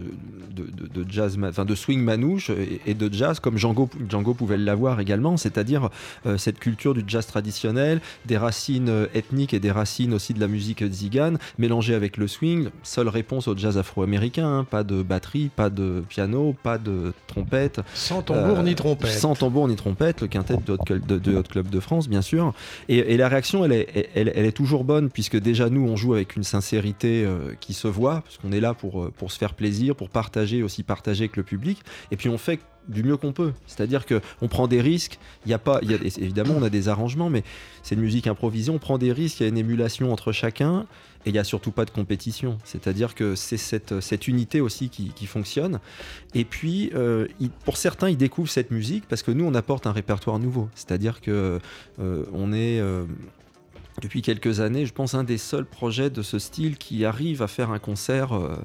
de, 0.55 0.63
de- 0.63 1.03
de 1.03 1.11
jazz, 1.11 1.37
enfin 1.43 1.65
de 1.65 1.75
swing 1.75 1.99
manouche 2.01 2.49
et, 2.51 2.79
et 2.85 2.93
de 2.93 3.13
jazz 3.13 3.41
comme 3.41 3.57
Django, 3.57 3.89
Django 4.09 4.33
pouvait 4.33 4.55
l'avoir 4.55 5.01
également. 5.01 5.35
C'est-à-dire 5.35 5.89
euh, 6.25 6.37
cette 6.37 6.59
culture 6.59 6.93
du 6.93 7.03
jazz 7.05 7.25
traditionnel, 7.27 7.99
des 8.25 8.37
racines 8.37 9.07
ethniques 9.13 9.53
et 9.53 9.59
des 9.59 9.71
racines 9.71 10.13
aussi 10.13 10.33
de 10.33 10.39
la 10.39 10.47
musique 10.47 10.85
zigane, 10.89 11.37
mélangées 11.57 11.95
avec 11.95 12.15
le 12.15 12.27
swing. 12.27 12.69
Seule 12.83 13.09
réponse 13.09 13.49
au 13.49 13.57
jazz 13.57 13.77
afro-américain. 13.77 14.59
hein. 14.59 14.63
Pas 14.63 14.83
de 14.85 15.01
batterie, 15.01 15.49
pas 15.53 15.69
de 15.69 16.01
piano, 16.07 16.55
pas 16.63 16.77
de 16.77 17.11
trompette. 17.25 17.81
Sans 17.93 18.21
tambour 18.21 18.59
Euh, 18.59 18.63
ni 18.63 18.75
trompette. 18.75 19.11
Sans 19.11 19.35
tambour 19.35 19.67
ni 19.67 19.75
trompette, 19.75 20.21
le 20.21 20.27
quintet 20.27 20.55
de, 20.65 21.17
de 21.17 21.35
Hot 21.35 21.43
Club 21.43 21.69
de 21.69 21.79
France, 21.81 22.07
bien 22.07 22.21
sûr. 22.21 22.36
Et, 22.89 23.17
la 23.17 23.27
réaction, 23.27 23.65
elle 23.65 23.71
est, 23.71 24.09
elle, 24.15 24.31
elle 24.35 24.45
est 24.45 24.51
toujours 24.51 24.83
bonne, 24.83 25.09
puisque 25.09 25.37
déjà 25.37 25.69
nous, 25.69 25.87
on 25.87 25.95
joue 25.95 26.13
avec 26.13 26.35
une 26.35 26.43
sincérité 26.43 27.23
euh, 27.25 27.53
qui 27.59 27.73
se 27.73 27.87
voit, 27.87 28.21
parce 28.21 28.37
qu'on 28.37 28.51
est 28.51 28.59
là 28.59 28.73
pour, 28.73 29.03
euh, 29.03 29.13
pour 29.15 29.31
se 29.31 29.37
faire 29.37 29.53
plaisir, 29.53 29.95
pour 29.95 30.09
partager, 30.09 30.63
aussi 30.63 30.83
partager 30.83 31.23
avec 31.23 31.37
le 31.37 31.43
public. 31.43 31.79
Et 32.11 32.17
puis 32.17 32.29
on 32.29 32.37
fait 32.37 32.59
du 32.87 33.03
mieux 33.03 33.17
qu'on 33.17 33.33
peut. 33.33 33.53
C'est-à-dire 33.67 34.05
qu'on 34.05 34.47
prend 34.47 34.67
des 34.67 34.81
risques. 34.81 35.19
Il 35.45 35.51
y 35.51 35.53
a 35.53 35.59
pas, 35.59 35.79
y 35.83 35.93
a, 35.93 35.97
évidemment, 35.97 36.55
on 36.57 36.63
a 36.63 36.69
des 36.69 36.89
arrangements, 36.89 37.29
mais 37.29 37.43
c'est 37.83 37.95
une 37.95 38.01
musique 38.01 38.27
improvisée. 38.27 38.71
On 38.71 38.79
prend 38.79 38.97
des 38.97 39.11
risques, 39.11 39.39
il 39.39 39.43
y 39.43 39.45
a 39.45 39.49
une 39.49 39.57
émulation 39.57 40.11
entre 40.11 40.31
chacun. 40.31 40.85
Et 41.25 41.31
il 41.31 41.33
n'y 41.33 41.39
a 41.39 41.43
surtout 41.43 41.71
pas 41.71 41.83
de 41.83 41.89
compétition. 41.89 42.57
C'est-à-dire 42.63 43.13
que 43.13 43.35
c'est 43.35 43.57
cette, 43.57 44.27
unité 44.29 44.61
aussi 44.61 44.89
qui, 44.89 45.25
fonctionne. 45.25 45.79
Et 46.33 46.45
puis, 46.45 46.89
euh, 46.95 47.27
pour 47.65 47.75
certains, 47.75 48.09
ils 48.09 48.15
découvrent 48.15 48.49
cette 48.49 48.71
musique 48.71 49.03
parce 49.09 49.23
que 49.23 49.31
nous, 49.31 49.43
on 49.43 49.53
apporte 49.53 49.87
un 49.87 49.91
répertoire 49.91 50.39
nouveau. 50.39 50.69
C'est-à-dire 50.73 51.19
que 51.19 51.59
euh, 51.99 52.23
on 52.31 52.53
est, 52.53 52.79
euh, 52.79 53.03
depuis 54.01 54.21
quelques 54.21 54.59
années, 54.59 54.85
je 54.85 54.93
pense, 54.93 55.15
un 55.15 55.23
des 55.23 55.39
seuls 55.39 55.65
projets 55.65 56.11
de 56.11 56.21
ce 56.21 56.37
style 56.37 56.77
qui 56.77 57.03
arrive 57.03 57.41
à 57.41 57.47
faire 57.47 57.71
un 57.71 57.79
concert 57.79 58.33
euh, 58.35 58.55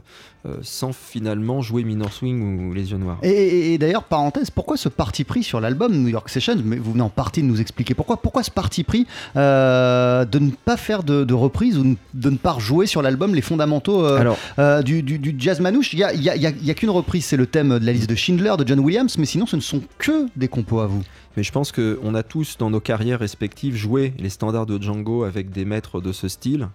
euh, 0.44 0.56
sans 0.60 0.92
finalement 0.92 1.62
jouer 1.62 1.84
Minor 1.84 2.12
Swing 2.12 2.68
ou 2.68 2.74
Les 2.74 2.90
Yeux 2.90 2.98
Noirs. 2.98 3.18
Et, 3.22 3.30
et- 3.30 3.72
et 3.74 3.78
d'ailleurs, 3.78 4.04
parenthèse, 4.04 4.50
pourquoi 4.50 4.76
ce 4.76 4.90
parti 4.90 5.24
pris 5.24 5.42
sur 5.42 5.58
l'album 5.58 5.92
New 5.96 6.08
York 6.08 6.28
Sessions? 6.28 6.56
Mais 6.62 6.76
vous 6.76 6.92
venez 6.92 7.02
en 7.02 7.08
partie 7.08 7.40
de 7.40 7.46
nous 7.46 7.62
expliquer 7.62 7.94
pourquoi. 7.94 8.18
Pourquoi 8.18 8.42
ce 8.42 8.50
parti 8.50 8.84
pris 8.84 9.06
euh, 9.36 10.26
de 10.26 10.38
ne 10.38 10.50
pas 10.50 10.76
faire 10.76 11.02
de, 11.02 11.24
de 11.24 11.34
reprise 11.34 11.78
ou 11.78 11.96
de 12.12 12.30
ne 12.30 12.36
pas 12.36 12.52
rejouer 12.52 12.84
sur 12.86 13.00
l'album 13.00 13.34
les 13.34 13.40
fondamentaux 13.42 14.04
Alors, 14.04 14.36
du, 14.84 15.02
du- 15.02 15.18
du 15.18 15.34
jazz 15.38 15.60
manouche? 15.60 15.94
Il 15.94 15.96
n'y 15.96 16.04
a, 16.04 16.12
y 16.12 16.28
a- 16.28 16.36
il 16.36 16.42
y 16.42 16.46
a- 16.46 16.50
il 16.50 16.66
y 16.66 16.70
a 16.70 16.74
qu'une 16.74 16.90
reprise, 16.90 17.24
c'est 17.24 17.38
le 17.38 17.46
thème 17.46 17.78
de 17.78 17.86
la 17.86 17.92
liste 17.92 18.10
de 18.10 18.14
Schindler 18.14 18.52
de 18.58 18.66
John 18.68 18.80
Williams, 18.80 19.16
mais 19.16 19.24
sinon 19.26 19.46
ce 19.46 19.56
ne 19.56 19.62
sont 19.62 19.80
que 19.96 20.26
des 20.36 20.48
compos 20.48 20.80
à 20.80 20.86
vous. 20.86 21.02
Mais 21.36 21.42
je 21.42 21.52
pense 21.52 21.72
qu'on 21.72 22.14
a 22.14 22.22
tous 22.22 22.58
dans 22.58 22.70
nos 22.70 22.80
carrières 22.80 23.20
respectives 23.20 23.74
joué 23.74 24.12
les 24.18 24.30
standards 24.30 24.66
de 24.66 24.80
Django 24.80 25.24
avec 25.24 25.50
des 25.50 25.64
maîtres 25.64 26.00
de 26.00 26.12
ce 26.12 26.28
style. 26.28 26.68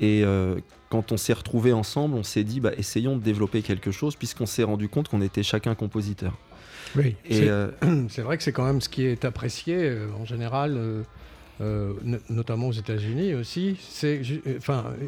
Et 0.00 0.22
euh, 0.24 0.56
quand 0.90 1.12
on 1.12 1.16
s'est 1.16 1.32
retrouvés 1.32 1.72
ensemble, 1.72 2.16
on 2.16 2.22
s'est 2.22 2.44
dit, 2.44 2.60
bah, 2.60 2.72
essayons 2.76 3.16
de 3.16 3.22
développer 3.22 3.62
quelque 3.62 3.90
chose, 3.90 4.16
puisqu'on 4.16 4.46
s'est 4.46 4.64
rendu 4.64 4.88
compte 4.88 5.08
qu'on 5.08 5.22
était 5.22 5.42
chacun 5.42 5.74
compositeur. 5.74 6.36
Oui, 6.96 7.16
c'est 7.30 7.48
euh, 7.48 7.70
c'est 8.08 8.22
vrai 8.22 8.36
que 8.36 8.42
c'est 8.42 8.52
quand 8.52 8.64
même 8.64 8.80
ce 8.80 8.88
qui 8.88 9.04
est 9.04 9.24
apprécié 9.24 9.76
euh, 9.78 10.08
en 10.20 10.24
général, 10.24 10.78
euh, 11.62 11.92
no- 12.04 12.18
notamment 12.28 12.68
aux 12.68 12.72
États-Unis 12.72 13.34
aussi. 13.34 13.76
C'est, 13.88 14.20
euh, 14.46 14.56
enfin, 14.58 14.84
euh, 15.00 15.06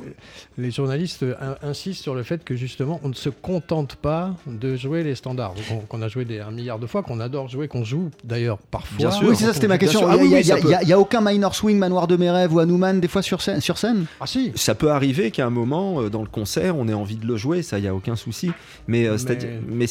les 0.56 0.70
journalistes 0.70 1.24
in- 1.40 1.56
insistent 1.68 2.02
sur 2.02 2.14
le 2.14 2.22
fait 2.22 2.44
que 2.44 2.54
justement, 2.56 3.00
on 3.02 3.08
ne 3.08 3.14
se 3.14 3.28
contente 3.28 3.96
pas 3.96 4.34
de 4.46 4.76
jouer 4.76 5.02
les 5.02 5.14
standards 5.16 5.54
qu'on, 5.88 6.00
a 6.02 6.08
joué 6.08 6.24
des, 6.24 6.40
un 6.40 6.50
milliard 6.50 6.78
de 6.78 6.86
fois, 6.86 7.02
qu'on 7.02 7.20
adore 7.20 7.48
jouer, 7.48 7.66
qu'on 7.68 7.84
joue 7.84 8.10
d'ailleurs 8.22 8.58
parfois. 8.58 8.96
Bien 8.96 9.10
sûr. 9.10 9.28
oui, 9.28 9.34
c'est 9.36 9.44
ça, 9.46 9.52
c'était 9.52 9.68
ma 9.68 9.78
question. 9.78 10.06
Ah 10.08 10.16
Il 10.16 10.28
n'y 10.28 10.34
a, 10.34 10.38
oui, 10.38 10.62
y 10.70 10.76
peut. 10.78 10.86
y 10.86 10.94
aucun 10.94 11.20
minor 11.20 11.54
swing, 11.54 11.78
manoir 11.78 12.06
de 12.06 12.16
mes 12.16 12.30
rêves 12.30 12.54
ou 12.54 12.60
Hanuman 12.60 13.00
des 13.00 13.08
fois 13.08 13.22
sur 13.22 13.42
scène, 13.42 13.60
sur 13.60 13.78
scène? 13.78 14.06
Ah 14.20 14.26
si 14.26 14.52
ça 14.54 14.74
peut 14.74 14.90
arriver 14.90 15.30
qu'à 15.30 15.46
un 15.46 15.50
moment, 15.50 16.02
dans 16.08 16.22
le 16.22 16.28
concert, 16.28 16.76
on 16.76 16.88
ait 16.88 16.94
envie 16.94 17.16
de 17.16 17.26
le 17.26 17.36
jouer, 17.36 17.62
ça, 17.62 17.78
il 17.78 17.82
n'y 17.82 17.88
a 17.88 17.94
aucun 17.94 18.16
souci. 18.16 18.50
Mais, 18.86 19.06
euh, 19.06 19.12
Mais- 19.12 19.18
c'est-à-dire- 19.18 19.48
mais 19.68 19.86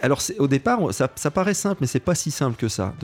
alors, 0.00 0.22
au 0.38 0.46
départ, 0.46 0.80
ça, 0.92 1.08
paraît 1.30 1.54
simple, 1.54 1.78
mais 1.80 1.86
c'est 1.86 1.98
pas 1.98 2.14
si 2.14 2.30
simple 2.30 2.56
que 2.56 2.68
ça. 2.68 2.94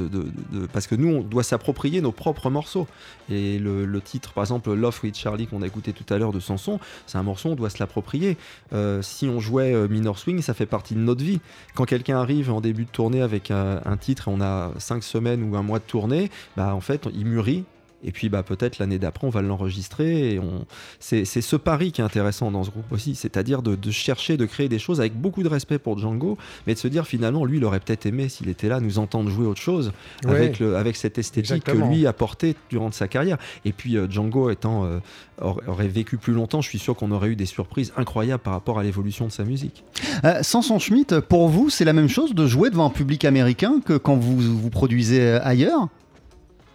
Parce 0.72 0.86
que 0.86 0.94
nous, 0.94 1.08
on 1.08 1.20
doit 1.22 1.42
s'approprier 1.42 2.00
nos 2.00 2.12
propres 2.12 2.50
morceaux. 2.50 2.86
Et 3.30 3.58
le, 3.58 4.00
titre, 4.00 4.32
par 4.32 4.44
exemple, 4.44 4.72
Love 4.72 5.00
with 5.02 5.16
Charlie, 5.16 5.46
qu'on 5.46 5.62
a 5.62 5.66
écouté 5.66 5.92
tout 5.92 6.12
à 6.12 6.18
l'heure 6.18 6.32
de 6.32 6.40
Sanson, 6.40 6.78
c'est 7.06 7.18
un 7.18 7.22
morceau, 7.22 7.50
on 7.50 7.54
doit 7.56 7.70
se 7.70 7.78
l'approprier. 7.78 8.36
Euh, 8.72 9.02
si 9.02 9.26
on 9.26 9.40
jouait 9.40 9.74
euh, 9.74 9.88
Minor 9.88 10.18
Swing, 10.18 10.40
ça 10.42 10.54
fait 10.54 10.66
partie 10.66 10.94
de 10.94 11.00
notre 11.00 11.24
vie. 11.24 11.40
Quand 11.74 11.84
quelqu'un 11.84 12.18
arrive 12.18 12.52
en 12.52 12.60
début 12.60 12.84
de 12.84 12.90
tournée 12.90 13.22
avec 13.22 13.50
un, 13.50 13.80
un 13.84 13.96
titre 13.96 14.28
et 14.28 14.30
on 14.30 14.40
a 14.40 14.70
cinq 14.78 15.02
semaines 15.02 15.42
ou 15.42 15.56
un 15.56 15.62
mois 15.62 15.78
de 15.78 15.84
tournée, 15.84 16.30
bah, 16.56 16.74
en 16.74 16.80
fait, 16.80 17.08
il 17.12 17.26
mûrit. 17.26 17.64
Et 18.04 18.12
puis 18.12 18.28
bah, 18.28 18.42
peut-être 18.42 18.78
l'année 18.78 18.98
d'après, 18.98 19.26
on 19.26 19.30
va 19.30 19.42
l'enregistrer. 19.42 20.38
On... 20.38 20.64
c'est, 21.00 21.24
ce 21.24 21.56
pari 21.56 21.92
qui 21.92 22.00
est 22.00 22.04
intéressant 22.04 22.50
dans 22.50 22.64
ce 22.64 22.70
groupe 22.70 22.90
aussi, 22.92 23.14
c'est-à-dire 23.14 23.62
de, 23.62 23.74
de 23.76 23.90
chercher, 23.90 24.36
de 24.36 24.46
créer 24.46 24.68
des 24.68 24.78
choses 24.78 25.00
avec 25.00 25.14
beaucoup 25.14 25.42
de 25.42 25.48
respect 25.48 25.78
pour 25.78 25.98
Django, 25.98 26.38
mais 26.66 26.74
de 26.74 26.78
se 26.78 26.88
dire 26.88 27.06
finalement, 27.06 27.44
lui, 27.44 27.58
il 27.58 27.64
aurait 27.64 27.80
peut-être 27.80 28.06
aimé, 28.06 28.28
s'il 28.28 28.48
était 28.48 28.68
là, 28.68 28.80
nous 28.80 28.98
entendre 28.98 29.30
jouer 29.30 29.46
autre 29.46 29.60
chose, 29.60 29.92
Ouais. 30.24 30.30
avec, 30.36 30.58
le, 30.60 30.76
avec 30.76 30.96
cette 30.96 31.18
esthétique 31.18 31.56
Exactement. 31.56 31.88
que 31.88 31.94
lui 31.94 32.06
a 32.06 32.12
portée 32.12 32.54
durant 32.70 32.90
sa 32.92 33.08
carrière. 33.08 33.38
Et 33.64 33.72
puis 33.72 33.96
euh, 33.96 34.08
Django 34.08 34.50
étant, 34.50 34.84
euh, 34.84 34.98
aurait 35.40 35.66
aurait 35.66 35.88
vécu 35.88 36.16
plus 36.16 36.32
longtemps, 36.32 36.60
je 36.60 36.68
suis 36.68 36.78
sûr 36.78 36.94
qu'on 36.94 37.10
aurait 37.10 37.28
eu 37.28 37.36
des 37.36 37.46
surprises 37.46 37.92
incroyables 37.96 38.42
par 38.42 38.52
rapport 38.52 38.78
à 38.78 38.82
l'évolution 38.82 39.26
de 39.26 39.32
sa 39.32 39.44
musique. 39.44 39.84
Euh, 40.24 40.42
Samson 40.42 40.78
Schmidt, 40.78 41.20
pour 41.28 41.48
vous, 41.48 41.70
c'est 41.70 41.84
la 41.84 41.92
même 41.92 42.08
chose 42.08 42.34
de 42.34 42.46
jouer 42.46 42.70
devant 42.70 42.86
un 42.86 42.90
public 42.90 43.24
américain 43.24 43.80
que 43.84 43.96
quand 43.96 44.16
vous 44.16 44.36
vous 44.40 44.70
produisez 44.70 45.20
euh, 45.20 45.40
ailleurs? 45.42 45.88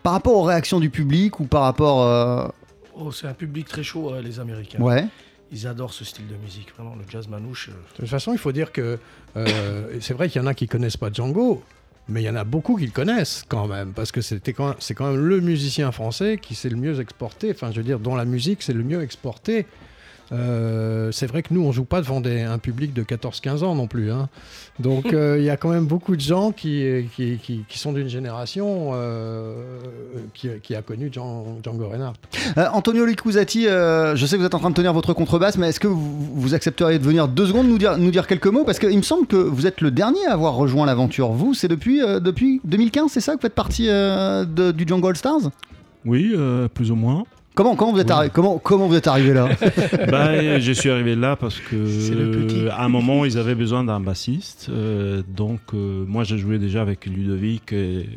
Par 0.03 0.13
rapport 0.13 0.33
aux 0.35 0.43
réactions 0.43 0.79
du 0.79 0.89
public 0.89 1.39
ou 1.39 1.45
par 1.45 1.63
rapport. 1.63 2.03
euh, 2.03 2.47
Oh, 3.01 3.11
c'est 3.11 3.27
un 3.27 3.33
public 3.33 3.67
très 3.67 3.83
chaud, 3.83 4.13
euh, 4.13 4.21
les 4.21 4.39
Américains. 4.41 4.79
Ouais. 4.81 5.05
Ils 5.51 5.65
adorent 5.67 5.93
ce 5.93 6.03
style 6.03 6.27
de 6.27 6.35
musique, 6.35 6.67
vraiment, 6.75 6.95
le 6.95 7.03
jazz 7.09 7.27
manouche. 7.27 7.69
euh, 7.69 7.73
De 7.93 7.97
toute 8.01 8.09
façon, 8.09 8.33
il 8.33 8.37
faut 8.37 8.51
dire 8.51 8.71
que 8.73 8.99
euh, 9.37 9.97
c'est 10.01 10.13
vrai 10.13 10.27
qu'il 10.29 10.41
y 10.41 10.43
en 10.43 10.47
a 10.47 10.53
qui 10.53 10.67
connaissent 10.67 10.97
pas 10.97 11.09
Django, 11.11 11.63
mais 12.09 12.21
il 12.21 12.25
y 12.25 12.29
en 12.29 12.35
a 12.35 12.43
beaucoup 12.43 12.75
qui 12.77 12.85
le 12.85 12.91
connaissent 12.91 13.45
quand 13.47 13.67
même, 13.67 13.93
parce 13.93 14.11
que 14.11 14.21
c'était 14.21 14.53
quand 14.53 14.75
c'est 14.79 14.93
quand 14.95 15.11
même 15.11 15.25
le 15.25 15.39
musicien 15.41 15.91
français 15.91 16.37
qui 16.41 16.55
s'est 16.55 16.69
le 16.69 16.75
mieux 16.75 16.99
exporté. 16.99 17.51
Enfin, 17.51 17.71
je 17.71 17.77
veux 17.77 17.83
dire, 17.83 17.99
dont 17.99 18.15
la 18.15 18.25
musique 18.25 18.61
c'est 18.63 18.73
le 18.73 18.83
mieux 18.83 19.01
exporté. 19.01 19.65
Euh, 20.31 21.11
c'est 21.11 21.25
vrai 21.27 21.41
que 21.41 21.53
nous, 21.53 21.61
on 21.63 21.71
joue 21.71 21.85
pas 21.85 22.01
devant 22.01 22.21
des- 22.21 22.41
un 22.41 22.57
public 22.59 22.93
de 22.93 23.03
14-15 23.03 23.63
ans 23.63 23.73
non 23.75 23.87
plus. 23.87 24.11
hein. 24.11 24.29
Donc, 24.79 25.05
euh, 25.13 25.37
il 25.39 25.43
y 25.45 25.49
a 25.49 25.57
quand 25.57 25.69
même 25.69 25.85
beaucoup 25.85 26.15
de 26.15 26.21
gens 26.21 26.51
qui, 26.51 27.05
qui, 27.15 27.37
qui- 27.41 27.63
qui 27.67 27.79
sont 27.79 27.93
d'une 27.93 28.07
génération 28.09 28.91
euh, 28.93 29.53
qui, 30.33 30.49
qui 30.61 30.75
a 30.75 30.81
connu 30.81 31.09
Djan- 31.11 31.57
Django 31.63 31.87
Reinhardt. 31.89 32.15
Euh, 32.57 32.67
Antonio 32.73 33.05
Licuzati, 33.05 33.67
euh, 33.67 34.15
je 34.15 34.25
sais 34.25 34.35
que 34.35 34.41
vous 34.41 34.45
êtes 34.47 34.53
en 34.55 34.59
train 34.59 34.69
de 34.69 34.75
tenir 34.75 34.93
votre 34.93 35.13
contrebasse, 35.13 35.57
mais 35.57 35.69
est-ce 35.69 35.79
que 35.79 35.87
vous, 35.87 36.17
vous 36.35 36.53
accepteriez 36.53 36.99
de 36.99 37.03
venir 37.03 37.27
deux 37.27 37.47
secondes 37.47 37.67
nous 37.67 37.77
dire, 37.77 37.97
nous 37.97 38.11
dire 38.11 38.27
quelques 38.27 38.47
mots? 38.47 38.63
Parce 38.63 38.79
qu'il 38.79 38.95
me 38.97 39.01
semble 39.03 39.25
que 39.27 39.35
vous 39.37 39.65
êtes 39.67 39.81
le 39.81 39.91
dernier 39.91 40.25
à 40.27 40.33
avoir 40.33 40.53
rejoint 40.55 40.85
l'aventure. 40.85 41.29
Vous, 41.31 41.53
c'est 41.53 41.67
depuis, 41.67 42.01
euh, 42.01 42.19
depuis 42.19 42.61
2015, 42.65 43.11
c'est 43.11 43.19
ça 43.21 43.31
que 43.33 43.37
vous 43.37 43.41
faites 43.41 43.55
partie 43.55 43.87
euh, 43.89 44.45
de- 44.45 44.71
du 44.71 44.85
Django 44.87 45.07
All 45.07 45.15
Stars? 45.17 45.49
Oui, 46.05 46.31
euh, 46.35 46.67
plus 46.67 46.91
ou 46.91 46.95
moins. 46.95 47.23
Comment, 47.59 47.75
comment, 47.75 47.91
vous 47.91 47.99
êtes 47.99 48.07
Oui. 48.09 48.13
arri- 48.15 48.29
comment, 48.31 48.57
comment 48.57 48.87
vous 48.87 48.95
êtes 48.95 49.07
arrivé 49.07 49.33
là? 49.33 49.49
Bah, 50.09 50.27
euh, 50.29 50.59
je 50.61 50.71
suis 50.71 50.89
arrivé 50.89 51.15
là 51.15 51.35
parce 51.35 51.59
que 51.59 51.85
C'est 51.87 52.15
le 52.15 52.31
petit. 52.31 52.55
euh, 52.65 52.71
à 52.71 52.85
un 52.85 52.89
moment 52.89 53.25
ils 53.25 53.37
avaient 53.37 53.53
besoin 53.55 53.83
d'un 53.83 53.99
bassiste. 53.99 54.67
euh, 54.69 55.21
donc 55.27 55.59
euh, 55.73 56.05
moi 56.07 56.23
j'ai 56.23 56.37
joué 56.37 56.57
déjà 56.57 56.81
avec 56.81 57.05
Ludovic 57.05 57.73
et, 57.73 58.07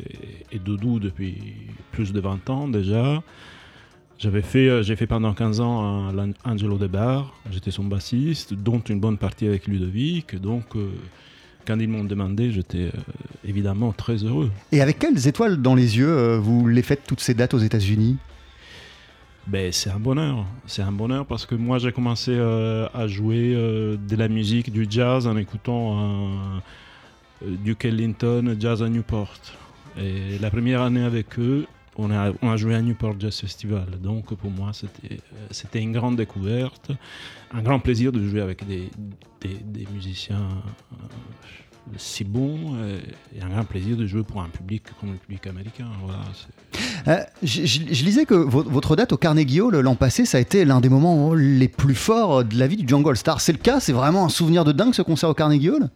et 0.53 0.59
Doudou 0.59 0.99
depuis 0.99 1.35
plus 1.91 2.13
de 2.13 2.19
20 2.21 2.49
ans 2.49 2.67
déjà. 2.69 3.21
J'avais 4.19 4.41
fait, 4.41 4.69
euh, 4.69 4.81
j'ai 4.83 4.95
fait 4.95 5.07
pendant 5.07 5.33
15 5.33 5.59
ans 5.59 6.07
un- 6.17 6.31
Angelo 6.49 6.77
De 6.77 6.87
Bar, 6.87 7.33
j'étais 7.51 7.71
son 7.71 7.83
bassiste, 7.83 8.53
dont 8.53 8.79
une 8.79 9.01
bonne 9.01 9.17
partie 9.17 9.45
avec 9.45 9.67
Ludovic. 9.67 10.39
Donc 10.39 10.63
euh, 10.77 10.87
quand 11.67 11.77
ils 11.79 11.89
m'ont 11.89 12.05
demandé, 12.05 12.51
j'étais 12.51 12.85
euh, 12.85 12.91
évidemment 13.45 13.91
très 13.91 14.15
heureux. 14.23 14.49
Et 14.71 14.81
avec 14.81 14.99
quelles 14.99 15.27
étoiles 15.27 15.61
dans 15.61 15.75
les 15.75 15.97
yeux 15.97 16.07
euh, 16.07 16.37
vous 16.39 16.67
les 16.67 16.81
faites 16.83 17.01
toutes 17.05 17.19
ces 17.19 17.33
dates 17.33 17.53
aux 17.53 17.57
États-Unis? 17.59 18.15
Ben, 19.47 19.71
c'est 19.73 19.89
un 19.89 19.99
bonheur. 19.99 20.45
C'est 20.67 20.81
un 20.81 20.91
bonheur 20.91 21.25
parce 21.25 21.45
que 21.45 21.55
moi, 21.55 21.77
j'ai 21.77 21.91
commencé 21.91 22.31
euh, 22.33 22.87
à 22.93 23.07
jouer 23.07 23.53
euh, 23.55 23.97
de 23.97 24.15
la 24.15 24.29
musique, 24.29 24.71
du 24.71 24.87
jazz 24.89 25.27
en 25.27 25.35
écoutant 25.35 25.99
euh, 25.99 27.55
Duke 27.63 27.85
Ellington, 27.85 28.55
Jazz 28.59 28.81
à 28.81 28.89
Newport. 28.89 29.35
Et 29.97 30.39
la 30.39 30.49
première 30.49 30.81
année 30.81 31.03
avec 31.03 31.37
eux, 31.39 31.67
on 31.97 32.09
a, 32.09 32.57
joué 32.57 32.73
à 32.73 32.81
Newport 32.81 33.15
Jazz 33.19 33.41
Festival. 33.41 33.85
Donc 34.01 34.33
pour 34.33 34.49
moi, 34.49 34.71
c'était 34.73 35.19
euh, 35.35 35.79
une 35.79 35.91
grande 35.91 36.15
découverte, 36.15 36.91
un 37.53 37.61
grand 37.61 37.79
plaisir 37.79 38.13
de 38.13 38.25
jouer 38.25 38.41
avec 38.41 38.65
des, 38.65 38.89
des 39.41 39.87
musiciens 39.93 40.47
si 41.97 42.23
bons 42.23 42.75
euh, 42.75 42.99
et 43.37 43.41
un 43.41 43.49
grand 43.49 43.63
plaisir 43.65 43.97
de 43.97 44.05
jouer 44.07 44.23
pour 44.23 44.41
un 44.41 44.47
public 44.49 44.83
comme 44.99 45.11
le 45.11 45.17
public 45.17 45.45
américain. 45.47 45.85
Voilà, 46.03 46.19
c'est- 46.33 47.09
Euh, 47.09 47.17
je, 47.43 47.65
je- 47.65 47.93
je 47.93 48.05
lisais 48.05 48.25
que 48.25 48.33
vo- 48.35 48.63
votre 48.63 48.95
date 48.95 49.11
au 49.13 49.17
Carnegie 49.17 49.59
Hall 49.61 49.75
l'an 49.79 49.95
passé, 49.95 50.25
ça 50.25 50.37
a 50.37 50.41
été 50.41 50.63
l'un 50.65 50.79
des 50.81 50.89
moments 50.89 51.33
les 51.33 51.67
plus 51.67 51.95
forts 51.95 52.43
de 52.45 52.57
la 52.57 52.67
vie 52.67 52.77
du 52.77 52.87
Django 52.87 53.09
All 53.09 53.17
Star. 53.17 53.41
C'est 53.41 53.51
le 53.51 53.57
cas? 53.57 53.79
C'est 53.79 53.91
vraiment 53.93 54.25
un 54.25 54.29
souvenir 54.29 54.63
de 54.63 54.71
dingue 54.71 54.93
ce 54.93 55.01
concert 55.01 55.29
au 55.29 55.33
Carnegie 55.33 55.69
Hall? 55.69 55.89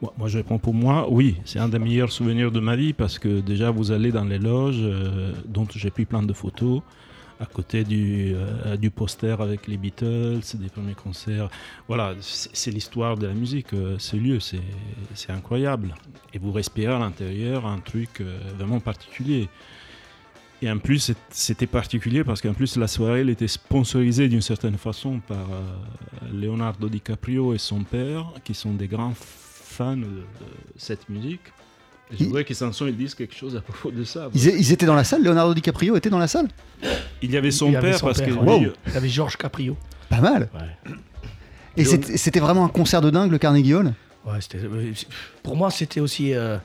Moi, 0.00 0.12
moi, 0.18 0.28
je 0.28 0.38
réponds 0.38 0.58
pour 0.58 0.74
moi, 0.74 1.06
oui, 1.08 1.36
c'est 1.44 1.60
un 1.60 1.68
des 1.68 1.78
meilleurs 1.78 2.10
souvenirs 2.10 2.50
de 2.50 2.58
ma 2.58 2.74
vie 2.74 2.92
parce 2.92 3.20
que 3.20 3.40
déjà, 3.40 3.70
vous 3.70 3.92
allez 3.92 4.10
dans 4.10 4.24
les 4.24 4.38
loges 4.38 4.80
euh, 4.80 5.32
dont 5.46 5.66
j'ai 5.72 5.90
pris 5.90 6.06
plein 6.06 6.24
de 6.24 6.32
photos 6.32 6.80
à 7.42 7.46
côté 7.46 7.82
du, 7.82 8.32
euh, 8.34 8.76
du 8.76 8.90
poster 8.90 9.40
avec 9.40 9.66
les 9.66 9.76
Beatles, 9.76 10.40
des 10.54 10.68
premiers 10.68 10.94
concerts. 10.94 11.50
Voilà, 11.88 12.14
c'est 12.20 12.70
l'histoire 12.70 13.16
de 13.16 13.26
la 13.26 13.34
musique, 13.34 13.72
euh, 13.74 13.96
ce 13.98 14.16
lieu, 14.16 14.38
c'est 14.40 15.30
incroyable. 15.30 15.94
Et 16.32 16.38
vous 16.38 16.52
respirez 16.52 16.92
à 16.92 16.98
l'intérieur 16.98 17.66
un 17.66 17.78
truc 17.78 18.20
euh, 18.20 18.38
vraiment 18.56 18.80
particulier. 18.80 19.48
Et 20.62 20.70
en 20.70 20.78
plus, 20.78 21.12
c'était 21.30 21.66
particulier 21.66 22.22
parce 22.22 22.40
qu'en 22.40 22.54
plus, 22.54 22.76
la 22.76 22.86
soirée, 22.86 23.22
elle 23.22 23.30
était 23.30 23.48
sponsorisée 23.48 24.28
d'une 24.28 24.40
certaine 24.40 24.78
façon 24.78 25.18
par 25.18 25.50
euh, 25.50 26.32
Leonardo 26.32 26.88
DiCaprio 26.88 27.52
et 27.52 27.58
son 27.58 27.82
père, 27.82 28.32
qui 28.44 28.54
sont 28.54 28.72
des 28.72 28.86
grands 28.86 29.14
fans 29.16 29.96
de 29.96 30.22
cette 30.76 31.08
musique. 31.08 31.52
Voudrais 32.20 32.44
qu'ils 32.44 32.56
s'en 32.56 32.72
sont, 32.72 32.86
ils 32.86 32.96
disent 32.96 33.14
quelque 33.14 33.34
chose 33.34 33.56
à 33.56 33.60
propos 33.62 33.90
de 33.90 34.04
ça. 34.04 34.28
ils, 34.34 34.70
étaient 34.72 34.84
dans 34.86 34.94
la 34.94 35.04
salle 35.04 35.22
Leonardo 35.22 35.54
DiCaprio 35.54 35.96
était 35.96 36.10
dans 36.10 36.18
la 36.18 36.28
salle? 36.28 36.48
Il 37.22 37.30
y 37.30 37.36
avait 37.36 37.50
son 37.50 37.68
Il 37.68 37.72
y 37.72 37.76
avait 37.76 37.90
père 37.90 37.98
son 38.00 38.06
parce 38.06 38.18
père, 38.20 38.28
que 38.28 38.34
ouais. 38.34 38.58
lui, 38.60 38.70
Il 38.88 38.92
y 38.92 38.96
avait 38.96 39.08
Georges 39.08 39.36
Caprio. 39.36 39.76
Pas 40.10 40.20
mal 40.20 40.48
Ouais. 40.54 40.94
Et 41.76 41.84
c'était 41.86 42.18
c'était 42.18 42.40
vraiment 42.40 42.66
un 42.66 42.68
concert 42.68 43.00
de 43.00 43.08
dingue 43.08 43.30
le 43.30 43.38
Carnegie 43.38 43.72
Hall? 43.74 43.94
Ouais, 44.26 44.38
euh, 44.56 44.92
pour 45.42 45.56
moi, 45.56 45.70
c'était 45.70 46.00
aussi 46.00 46.34
euh, 46.34 46.58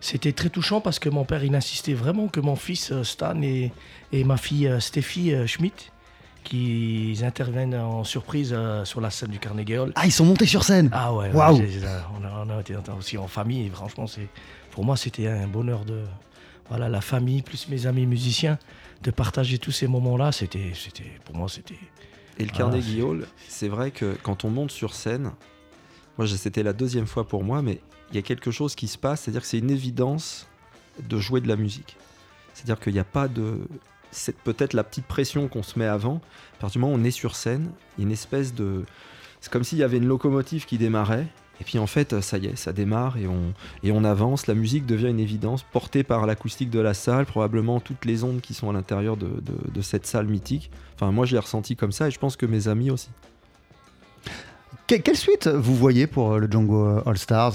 c'était 0.00 0.32
très 0.32 0.50
touchant 0.50 0.82
parce 0.82 0.98
que 0.98 1.08
mon 1.08 1.24
père, 1.24 1.42
il 1.44 1.54
insistait 1.54 1.94
vraiment 1.94 2.28
que 2.28 2.40
mon 2.40 2.56
fils 2.56 2.92
euh, 2.92 3.02
Stan 3.02 3.40
et, 3.40 3.72
et 4.12 4.22
ma 4.24 4.36
fille 4.36 4.70
Steffi 4.80 5.32
euh, 5.32 5.46
Schmidt, 5.46 5.90
qu'ils 6.44 7.24
interviennent 7.24 7.74
en 7.74 8.04
surprise 8.04 8.50
euh, 8.54 8.84
sur 8.84 9.00
la 9.00 9.10
scène 9.10 9.30
du 9.30 9.38
Carnegie 9.38 9.76
Hall. 9.78 9.92
Ah, 9.94 10.04
ils 10.06 10.12
sont 10.12 10.24
montés 10.26 10.46
sur 10.46 10.62
scène 10.62 10.90
Ah 10.92 11.14
ouais, 11.14 11.30
j'ai- 11.32 11.80
on, 12.20 12.24
a, 12.24 12.44
on 12.46 12.56
a 12.56 12.60
été 12.60 12.74
aussi 12.98 13.16
en 13.18 13.28
famille 13.28 13.66
et 13.66 13.70
franchement, 13.70 14.06
c'est 14.06 14.28
pour 14.70 14.84
moi, 14.84 14.96
c'était 14.96 15.26
un 15.26 15.46
bonheur 15.46 15.84
de 15.84 16.04
voilà 16.68 16.88
la 16.88 17.00
famille 17.00 17.42
plus 17.42 17.68
mes 17.68 17.86
amis 17.86 18.06
musiciens 18.06 18.58
de 19.02 19.10
partager 19.10 19.58
tous 19.58 19.72
ces 19.72 19.86
moments-là. 19.88 20.30
C'était, 20.32 20.72
c'était 20.74 21.10
pour 21.24 21.34
moi, 21.36 21.48
c'était 21.48 21.74
Et 22.38 22.44
le 22.44 22.50
Ah, 22.54 22.56
Carnegie 22.58 22.96
c'est- 22.96 23.02
Hall, 23.02 23.26
c'est 23.48 23.68
vrai 23.68 23.90
que 23.90 24.16
quand 24.22 24.44
on 24.44 24.50
monte 24.50 24.70
sur 24.70 24.94
scène, 24.94 25.32
moi 26.18 26.26
c'était 26.28 26.62
la 26.62 26.72
deuxième 26.72 27.06
fois 27.06 27.26
pour 27.26 27.42
moi, 27.44 27.62
mais 27.62 27.80
il 28.10 28.16
y 28.16 28.18
a 28.18 28.22
quelque 28.22 28.50
chose 28.50 28.74
qui 28.74 28.88
se 28.88 28.98
passe, 28.98 29.22
c'est-à-dire 29.22 29.42
que 29.42 29.46
c'est 29.48 29.58
une 29.58 29.70
évidence 29.70 30.46
de 31.08 31.18
jouer 31.18 31.40
de 31.40 31.48
la 31.48 31.56
musique. 31.56 31.96
C'est-à-dire 32.54 32.78
qu'il 32.80 32.92
n'y 32.92 32.98
a 32.98 33.04
pas 33.04 33.28
de. 33.28 33.60
C'est 34.12 34.36
peut-être 34.36 34.72
la 34.74 34.82
petite 34.82 35.06
pression 35.06 35.46
qu'on 35.48 35.62
se 35.62 35.78
met 35.78 35.86
avant. 35.86 36.20
À 36.56 36.60
partir 36.62 36.78
du 36.78 36.78
moment 36.80 36.92
où 36.94 37.00
on 37.00 37.04
est 37.04 37.12
sur 37.12 37.36
scène, 37.36 37.70
il 37.96 38.02
y 38.02 38.04
a 38.04 38.06
une 38.08 38.12
espèce 38.12 38.52
de. 38.54 38.84
C'est 39.40 39.50
comme 39.52 39.62
s'il 39.64 39.78
y 39.78 39.82
avait 39.84 39.96
une 39.98 40.06
locomotive 40.06 40.66
qui 40.66 40.76
démarrait. 40.78 41.26
Et 41.60 41.64
puis 41.64 41.78
en 41.78 41.86
fait, 41.86 42.20
ça 42.22 42.38
y 42.38 42.46
est, 42.46 42.56
ça 42.56 42.72
démarre 42.72 43.18
et 43.18 43.26
on, 43.26 43.52
et 43.82 43.92
on 43.92 44.02
avance. 44.02 44.46
La 44.46 44.54
musique 44.54 44.86
devient 44.86 45.08
une 45.08 45.20
évidence, 45.20 45.62
portée 45.62 46.02
par 46.02 46.24
l'acoustique 46.26 46.70
de 46.70 46.80
la 46.80 46.94
salle, 46.94 47.26
probablement 47.26 47.80
toutes 47.80 48.04
les 48.06 48.24
ondes 48.24 48.40
qui 48.40 48.54
sont 48.54 48.70
à 48.70 48.72
l'intérieur 48.72 49.16
de, 49.16 49.26
de- 49.26 49.70
de 49.72 49.80
cette 49.82 50.06
salle 50.06 50.26
mythique. 50.26 50.70
Enfin, 50.96 51.12
moi, 51.12 51.26
je 51.26 51.32
l'ai 51.32 51.38
ressenti 51.38 51.76
comme 51.76 51.92
ça 51.92 52.08
et 52.08 52.10
je 52.10 52.18
pense 52.18 52.36
que 52.36 52.46
mes 52.46 52.68
amis 52.68 52.90
aussi. 52.90 53.10
Que- 54.86 54.96
quelle 54.96 55.16
suite 55.16 55.48
vous 55.48 55.74
voyez 55.74 56.06
pour 56.06 56.32
euh, 56.32 56.38
le 56.38 56.50
Django 56.50 56.84
euh, 56.86 57.02
All 57.06 57.18
Stars? 57.18 57.54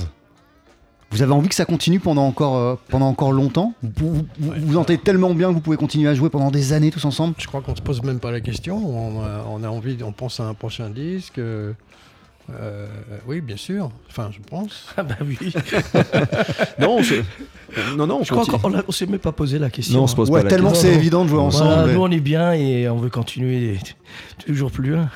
Vous 1.12 1.22
avez 1.22 1.32
envie 1.32 1.47
que 1.49 1.56
ça 1.56 1.66
continue 1.66 1.99
pendant 1.99 2.26
encore, 2.28 2.58
euh, 2.58 2.76
pendant 2.89 3.08
encore 3.08 3.32
longtemps? 3.32 3.74
Vous 3.82 4.14
vous, 4.14 4.26
vous, 4.39 4.51
vous 4.58 4.78
entendez 4.78 4.97
tellement 4.97 5.34
bien 5.34 5.49
que 5.49 5.53
vous 5.53 5.62
pouvez 5.62 5.78
continuer 5.78 6.10
à 6.10 6.14
jouer 6.16 6.30
pendant 6.30 6.51
des 6.51 6.74
années 6.74 6.91
tous 6.91 7.06
ensemble? 7.06 7.36
Je 7.38 7.47
crois 7.47 7.62
qu'on 7.62 7.76
se 7.76 7.82
pose 7.82 8.03
même 8.03 8.20
pas 8.20 8.32
la 8.32 8.41
question. 8.41 8.78
On 8.78 9.24
a, 9.24 9.45
on 9.49 9.64
a 9.64 9.70
envie, 9.70 9.97
on 10.03 10.12
pense 10.12 10.39
à 10.39 10.43
un 10.45 10.53
prochain 10.53 10.89
disque. 10.89 11.38
euh, 11.39 11.74
euh, 12.54 12.88
oui, 13.28 13.41
bien 13.41 13.58
sûr. 13.58 13.89
Enfin, 14.10 14.30
je 14.32 14.39
pense. 14.50 14.88
ah 14.98 15.04
bah 15.04 15.16
oui. 15.26 15.38
Non, 16.80 17.02
je... 17.02 17.16
non, 17.96 18.08
non, 18.08 18.20
on 18.20 18.24
Je 18.24 18.32
crois 18.32 18.46
continue. 18.46 18.62
qu'on 18.82 18.88
ne 18.88 18.91
s'est 18.93 19.06
même 19.08 19.20
pas 19.20 19.32
posé 19.32 19.58
la 19.60 19.70
question. 19.70 19.98
Non, 19.98 20.04
on 20.04 20.08
se 20.08 20.16
pose 20.16 20.30
Ouais, 20.30 20.39
pas 20.41 20.43
la 20.46 20.50
tellement 20.50 20.72
question. 20.72 20.89
c'est 20.89 20.96
évident 20.96 21.24
de 21.24 21.30
jouer 21.30 21.39
Voilà, 21.39 21.48
ensemble. 21.82 21.91
nous 21.93 22.02
on 22.02 22.12
est 22.12 22.20
bien 22.20 22.54
et 22.54 22.88
on 22.89 22.98
veut 22.98 23.10
continuer 23.10 23.78
toujours 24.46 24.72
plus 24.72 24.91
loin. 24.91 25.10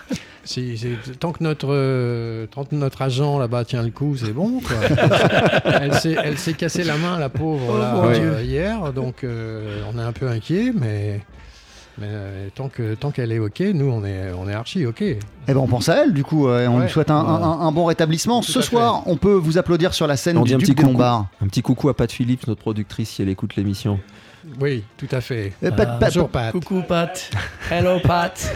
Si, 0.45 0.79
tant 1.19 1.31
que 1.31 1.43
notre, 1.43 1.67
euh, 1.69 2.47
tant 2.47 2.63
que 2.63 2.73
notre 2.73 3.03
agent 3.03 3.37
là-bas 3.37 3.65
tient 3.65 3.83
le 3.83 3.91
coup, 3.91 4.15
c'est 4.17 4.31
bon. 4.33 4.59
quoi. 4.61 4.77
elle 5.81 5.93
s'est 5.93 6.15
elle 6.23 6.39
s'est 6.39 6.53
cassé 6.53 6.83
la 6.83 6.97
main, 6.97 7.19
la 7.19 7.29
pauvre, 7.29 7.75
Oh, 7.75 7.77
là, 7.77 7.95
euh, 8.15 8.41
hier. 8.43 8.91
Donc, 8.93 9.23
euh, 9.23 9.83
on 9.93 9.99
est 9.99 10.01
un 10.01 10.11
peu 10.11 10.27
inquiet, 10.27 10.71
mais, 10.73 11.21
mais 11.99 12.07
euh, 12.09 12.47
tant 12.55 12.69
que 12.69 12.95
tant 12.95 13.11
qu'elle 13.11 13.31
est 13.31 13.39
OK, 13.39 13.59
nous, 13.73 13.89
on 13.89 14.03
est, 14.05 14.31
on 14.37 14.47
est 14.49 14.53
archi 14.53 14.85
OK. 14.85 15.01
Eh 15.01 15.17
ben 15.47 15.57
on 15.57 15.67
pense 15.67 15.89
à 15.89 16.03
elle 16.03 16.13
du 16.13 16.23
coup 16.23 16.47
euh, 16.47 16.63
et 16.63 16.67
on 16.67 16.77
Ouais. 16.77 16.83
lui 16.83 16.89
souhaite 16.91 17.11
un, 17.11 17.15
un- 17.15 17.41
un- 17.43 17.59
un 17.61 17.71
bon 17.71 17.85
rétablissement. 17.85 18.41
Tout 18.41 18.51
Ce 18.51 18.59
fait. 18.59 18.65
soir, 18.65 19.03
on 19.07 19.17
peut 19.17 19.33
vous 19.33 19.57
applaudir 19.57 19.93
sur 19.93 20.07
la 20.07 20.15
scène 20.17 20.37
On 20.37 20.43
du 20.43 20.49
dit 20.49 20.53
un 20.55 20.57
Duc 20.57 20.67
petit 20.67 20.75
des 20.75 20.81
coucou. 20.83 20.93
Lombards. 20.93 21.25
Un 21.43 21.47
petit 21.47 21.61
coucou 21.61 21.89
à 21.89 21.95
Pat 21.95 22.11
Phillips, 22.11 22.47
notre 22.47 22.61
productrice, 22.61 23.09
si 23.09 23.21
elle 23.21 23.29
écoute 23.29 23.55
l'émission. 23.55 23.99
Oui, 24.59 24.83
tout 24.97 25.07
à 25.11 25.21
fait. 25.21 25.53
Euh, 25.63 25.71
Pat- 25.71 25.87
Ah, 25.91 25.97
Pat- 25.99 26.13
Bonjour, 26.13 26.29
Pat. 26.29 26.51
Coucou 26.51 26.81
Pat. 26.87 27.29
Hello 27.69 27.99
Pat. 28.01 28.55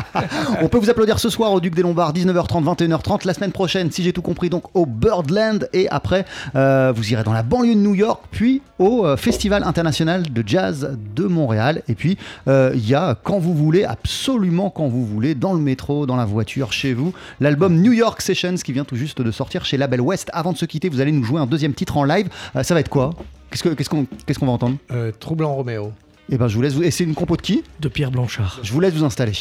on 0.62 0.68
peut 0.68 0.78
vous 0.78 0.90
applaudir 0.90 1.18
ce 1.18 1.28
soir 1.28 1.52
au 1.52 1.60
Duc 1.60 1.74
des 1.74 1.82
Lombards 1.82 2.12
19h30 2.12 2.64
21h30 2.64 3.26
la 3.26 3.34
semaine 3.34 3.52
prochaine 3.52 3.90
si 3.90 4.02
j'ai 4.02 4.12
tout 4.12 4.22
compris 4.22 4.48
donc 4.50 4.64
au 4.74 4.86
Birdland 4.86 5.68
et 5.72 5.88
après 5.90 6.24
euh, 6.54 6.92
vous 6.94 7.12
irez 7.12 7.22
dans 7.24 7.32
la 7.32 7.42
banlieue 7.42 7.74
de 7.74 7.80
New 7.80 7.94
York 7.94 8.22
puis 8.30 8.62
au 8.78 9.04
euh, 9.06 9.16
Festival 9.16 9.64
international 9.64 10.32
de 10.32 10.42
jazz 10.46 10.96
de 11.14 11.24
Montréal 11.24 11.82
et 11.88 11.94
puis 11.94 12.16
euh, 12.48 12.72
il 12.74 12.88
y 12.88 12.94
a 12.94 13.16
quand 13.22 13.38
vous 13.38 13.54
voulez 13.54 13.84
absolument 13.84 14.70
quand 14.70 14.86
vous 14.88 15.04
voulez 15.04 15.34
dans 15.34 15.52
le 15.52 15.60
métro 15.60 16.06
dans 16.06 16.16
la 16.16 16.24
voiture 16.24 16.72
chez 16.72 16.94
vous 16.94 17.12
l'album 17.40 17.80
New 17.80 17.92
York 17.92 18.20
Sessions 18.22 18.54
qui 18.56 18.72
vient 18.72 18.84
tout 18.84 18.96
juste 18.96 19.20
de 19.20 19.30
sortir 19.30 19.64
chez 19.64 19.76
Label 19.76 20.00
West 20.00 20.30
avant 20.32 20.52
de 20.52 20.58
se 20.58 20.64
quitter 20.64 20.88
vous 20.88 21.00
allez 21.00 21.12
nous 21.12 21.24
jouer 21.24 21.40
un 21.40 21.46
deuxième 21.46 21.74
titre 21.74 21.96
en 21.96 22.04
live 22.04 22.28
Euh, 22.56 22.62
ça 22.62 22.74
va 22.74 22.80
être 22.80 22.88
quoi? 22.88 23.10
Qu'est-ce 23.54 23.62
que- 23.62 24.02
qu'est-ce 24.26 24.38
qu'on 24.40 24.46
va 24.46 24.52
entendre? 24.52 24.78
Euh, 24.90 25.12
Troublant 25.12 25.54
Roméo. 25.54 25.92
Eh 26.28 26.36
ben 26.38 26.48
je 26.48 26.56
vous 26.56 26.62
laisse 26.62 26.72
vous... 26.72 26.82
et 26.82 26.90
c'est 26.90 27.04
une 27.04 27.14
compo 27.14 27.36
de 27.36 27.42
qui? 27.42 27.62
De 27.80 27.86
Pierre 27.88 28.10
Blanchard. 28.10 28.58
Je 28.64 28.72
vous 28.72 28.80
laisse 28.80 28.94
vous 28.94 29.04
installer. 29.04 29.32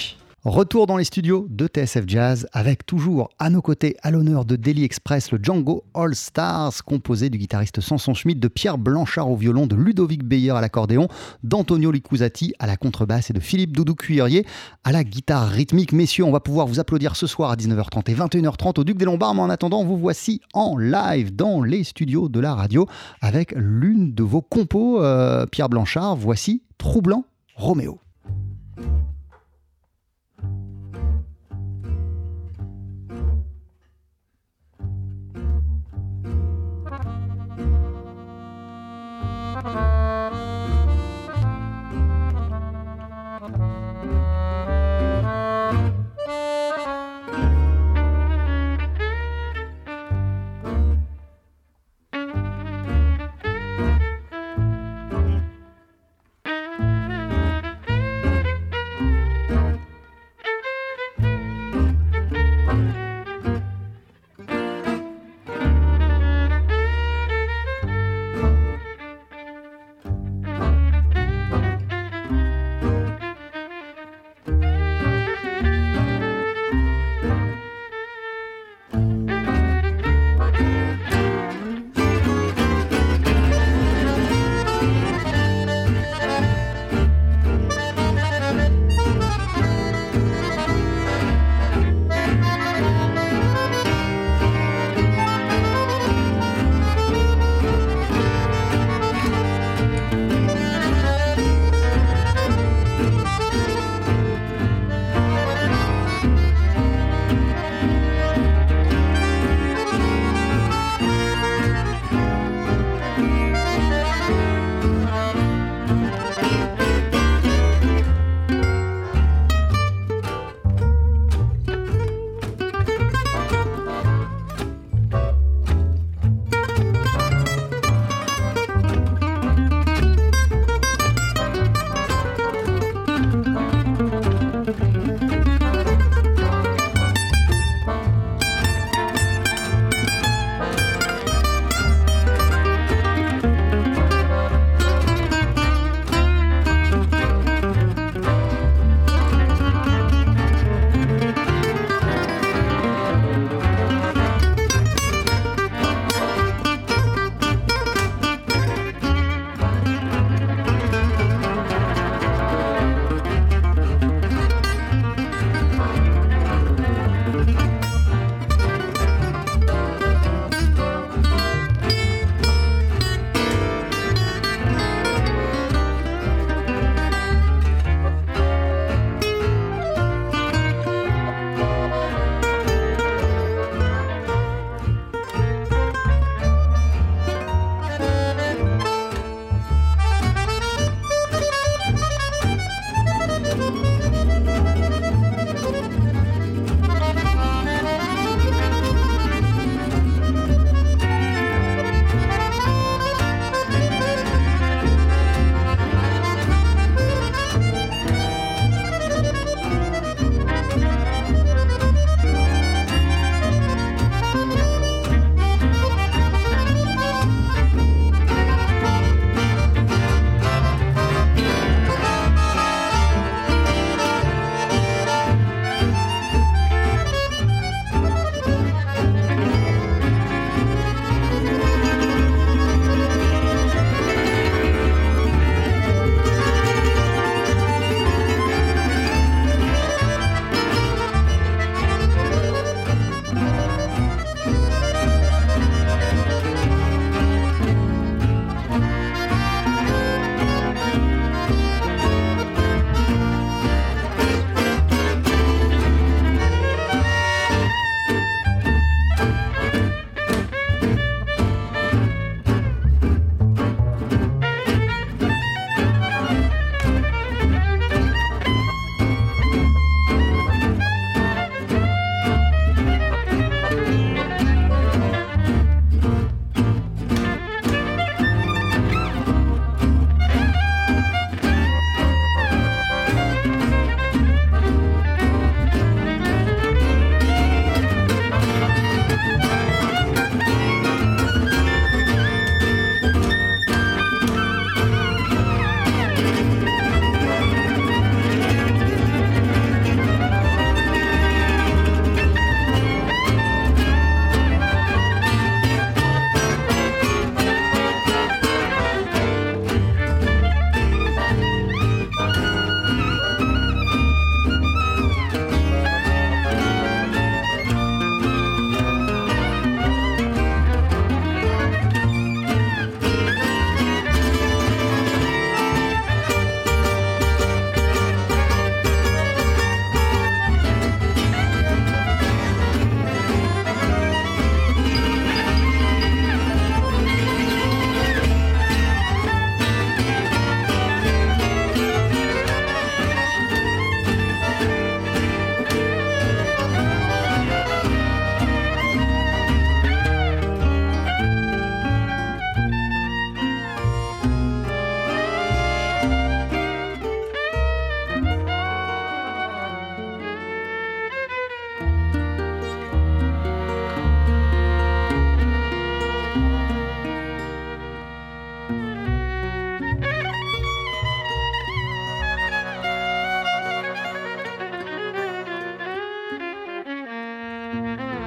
Retour 0.45 0.87
dans 0.87 0.97
les 0.97 1.05
studios 1.05 1.47
de 1.49 1.67
TSF 1.67 2.03
Jazz 2.05 2.47
avec 2.51 2.85
toujours 2.85 3.29
à 3.39 3.49
nos 3.49 3.61
côtés, 3.61 3.95
à 4.01 4.11
l'honneur 4.11 4.43
de 4.43 4.57
Daily 4.57 4.83
Express, 4.83 5.31
le 5.31 5.39
Django 5.41 5.85
All 5.93 6.13
Stars, 6.15 6.83
composé 6.83 7.29
du 7.29 7.37
guitariste 7.37 7.79
Samson 7.79 8.13
Schmidt, 8.13 8.41
de 8.41 8.49
Pierre 8.49 8.77
Blanchard 8.77 9.31
au 9.31 9.37
violon, 9.37 9.67
de 9.67 9.77
Ludovic 9.77 10.21
Beyer 10.25 10.49
à 10.51 10.59
l'accordéon, 10.59 11.07
d'Antonio 11.43 11.91
Licuzati 11.91 12.53
à 12.59 12.67
la 12.67 12.75
contrebasse 12.75 13.29
et 13.29 13.33
de 13.33 13.39
Philippe 13.39 13.71
Doudou 13.71 13.95
Cuillerier 13.95 14.45
à 14.83 14.91
la 14.91 15.05
guitare 15.05 15.47
rythmique. 15.47 15.93
Messieurs, 15.93 16.25
on 16.25 16.31
va 16.31 16.41
pouvoir 16.41 16.67
vous 16.67 16.81
applaudir 16.81 17.15
ce 17.15 17.25
soir 17.25 17.49
à 17.49 17.55
19h30 17.55 18.11
et 18.11 18.13
21h30 18.13 18.81
au 18.81 18.83
Duc 18.83 18.97
des 18.97 19.05
Lombards, 19.05 19.35
mais 19.35 19.41
en 19.43 19.49
attendant, 19.49 19.85
vous 19.85 19.97
voici 19.97 20.41
en 20.53 20.75
live 20.77 21.33
dans 21.33 21.63
les 21.63 21.85
studios 21.85 22.27
de 22.27 22.41
la 22.41 22.53
radio 22.53 22.85
avec 23.21 23.53
l'une 23.55 24.13
de 24.13 24.23
vos 24.23 24.41
compos, 24.41 25.01
euh, 25.01 25.45
Pierre 25.45 25.69
Blanchard. 25.69 26.17
Voici 26.17 26.63
Troublant 26.77 27.23
Roméo. 27.55 28.01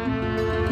Música 0.06 0.66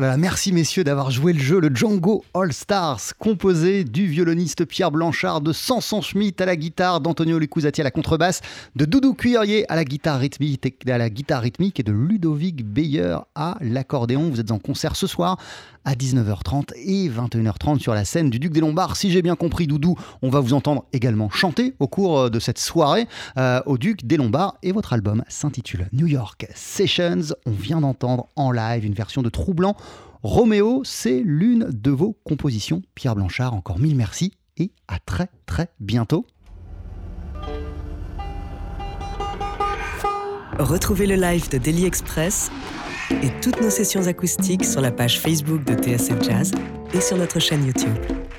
Merci 0.00 0.52
messieurs 0.52 0.84
d'avoir 0.84 1.10
joué 1.10 1.32
le 1.32 1.38
jeu, 1.38 1.58
le 1.58 1.74
Django 1.74 2.22
All 2.34 2.52
Stars, 2.52 3.00
composé 3.18 3.82
du 3.84 4.06
violoniste 4.06 4.66
Pierre 4.66 4.90
Blanchard, 4.90 5.40
de 5.40 5.54
Samson 5.54 6.02
Schmitt 6.02 6.38
à 6.40 6.44
la 6.44 6.56
guitare, 6.56 7.00
d'Antonio 7.00 7.38
Lecusati 7.38 7.80
à 7.80 7.84
la 7.84 7.90
contrebasse, 7.90 8.42
de 8.74 8.84
Doudou 8.84 9.14
Cuirier 9.14 9.64
à 9.70 9.76
la 9.76 9.84
guitare 9.84 10.18
rythmique, 10.18 10.86
à 10.86 10.98
la 10.98 11.08
guitare 11.08 11.40
rythmique 11.40 11.80
et 11.80 11.82
de 11.82 11.92
Ludovic 11.92 12.62
Beyer 12.62 13.16
à 13.34 13.56
l'accordéon. 13.62 14.28
Vous 14.28 14.40
êtes 14.40 14.50
en 14.50 14.58
concert 14.58 14.96
ce 14.96 15.06
soir 15.06 15.38
à 15.86 15.94
19h30 15.94 16.72
et 16.74 17.08
21h30 17.08 17.78
sur 17.78 17.94
la 17.94 18.04
scène 18.04 18.28
du 18.28 18.38
Duc 18.38 18.52
des 18.52 18.60
Lombards. 18.60 18.96
Si 18.96 19.10
j'ai 19.10 19.22
bien 19.22 19.36
compris, 19.36 19.68
Doudou, 19.68 19.94
on 20.20 20.28
va 20.28 20.40
vous 20.40 20.52
entendre 20.52 20.84
également 20.92 21.30
chanter 21.30 21.74
au 21.78 21.86
cours 21.86 22.18
euh, 22.18 22.28
de 22.28 22.40
cette 22.40 22.58
soirée 22.58 23.06
euh, 23.38 23.62
au 23.66 23.78
Duc 23.78 24.04
des 24.04 24.16
Lombards. 24.16 24.56
Et 24.64 24.72
votre 24.72 24.92
album 24.92 25.22
s'intitule 25.28 25.88
New 25.92 26.08
York 26.08 26.48
Sessions. 26.54 27.36
On 27.46 27.52
vient 27.52 27.80
d'entendre 27.80 28.26
en 28.34 28.50
live 28.50 28.84
une 28.84 28.94
version 28.94 29.22
de 29.22 29.28
Troublant. 29.28 29.76
Roméo, 30.22 30.82
c'est 30.84 31.22
l'une 31.24 31.68
de 31.70 31.90
vos 31.90 32.18
compositions. 32.24 32.82
Pierre 32.94 33.14
Blanchard, 33.14 33.54
encore 33.54 33.78
mille 33.78 33.96
merci 33.96 34.32
et 34.56 34.72
à 34.88 34.98
très 34.98 35.28
très 35.46 35.68
bientôt. 35.80 36.26
Retrouvez 40.58 41.06
le 41.06 41.16
live 41.16 41.50
de 41.50 41.58
Daily 41.58 41.84
Express 41.84 42.50
et 43.10 43.30
toutes 43.42 43.60
nos 43.60 43.70
sessions 43.70 44.06
acoustiques 44.06 44.64
sur 44.64 44.80
la 44.80 44.90
page 44.90 45.20
Facebook 45.20 45.64
de 45.64 45.74
TSF 45.74 46.22
Jazz 46.22 46.52
et 46.94 47.00
sur 47.00 47.16
notre 47.16 47.38
chaîne 47.38 47.64
YouTube. 47.64 47.94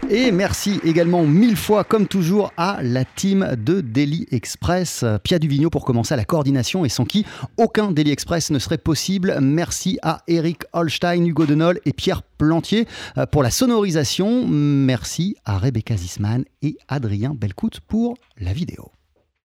Et 0.10 0.32
merci 0.32 0.80
également 0.86 1.24
mille 1.24 1.58
fois, 1.58 1.84
comme 1.84 2.08
toujours, 2.08 2.54
à 2.56 2.80
la 2.82 3.04
team 3.04 3.56
de 3.58 3.82
Daily 3.82 4.26
Express. 4.32 5.04
Pia 5.24 5.38
Duvigneau 5.38 5.70
pour 5.70 5.84
commencer 5.84 6.14
à 6.14 6.18
la 6.18 6.24
coordination 6.24 6.86
et 6.86 6.90
sans 6.90 7.04
qui 7.04 7.26
aucun 7.58 7.92
Daily 7.92 8.12
Express 8.12 8.50
ne 8.52 8.60
serait 8.60 8.78
possible. 8.78 9.38
Merci 9.42 10.00
à 10.04 10.22
Eric 10.28 10.64
Holstein, 10.72 11.26
Hugo 11.26 11.46
Denol 11.46 11.80
et 11.86 11.92
Pierre 11.92 12.24
Plantier 12.24 12.88
euh, 13.18 13.26
pour 13.26 13.44
la 13.44 13.52
sonorisation. 13.52 14.48
Merci 14.48 15.36
à 15.44 15.58
Rebecca 15.58 15.98
Zisman 15.98 16.46
et 16.62 16.78
Adrien 16.88 17.34
Belcout 17.34 17.82
pour 17.88 18.16
la 18.40 18.54
vidéo. 18.54 18.92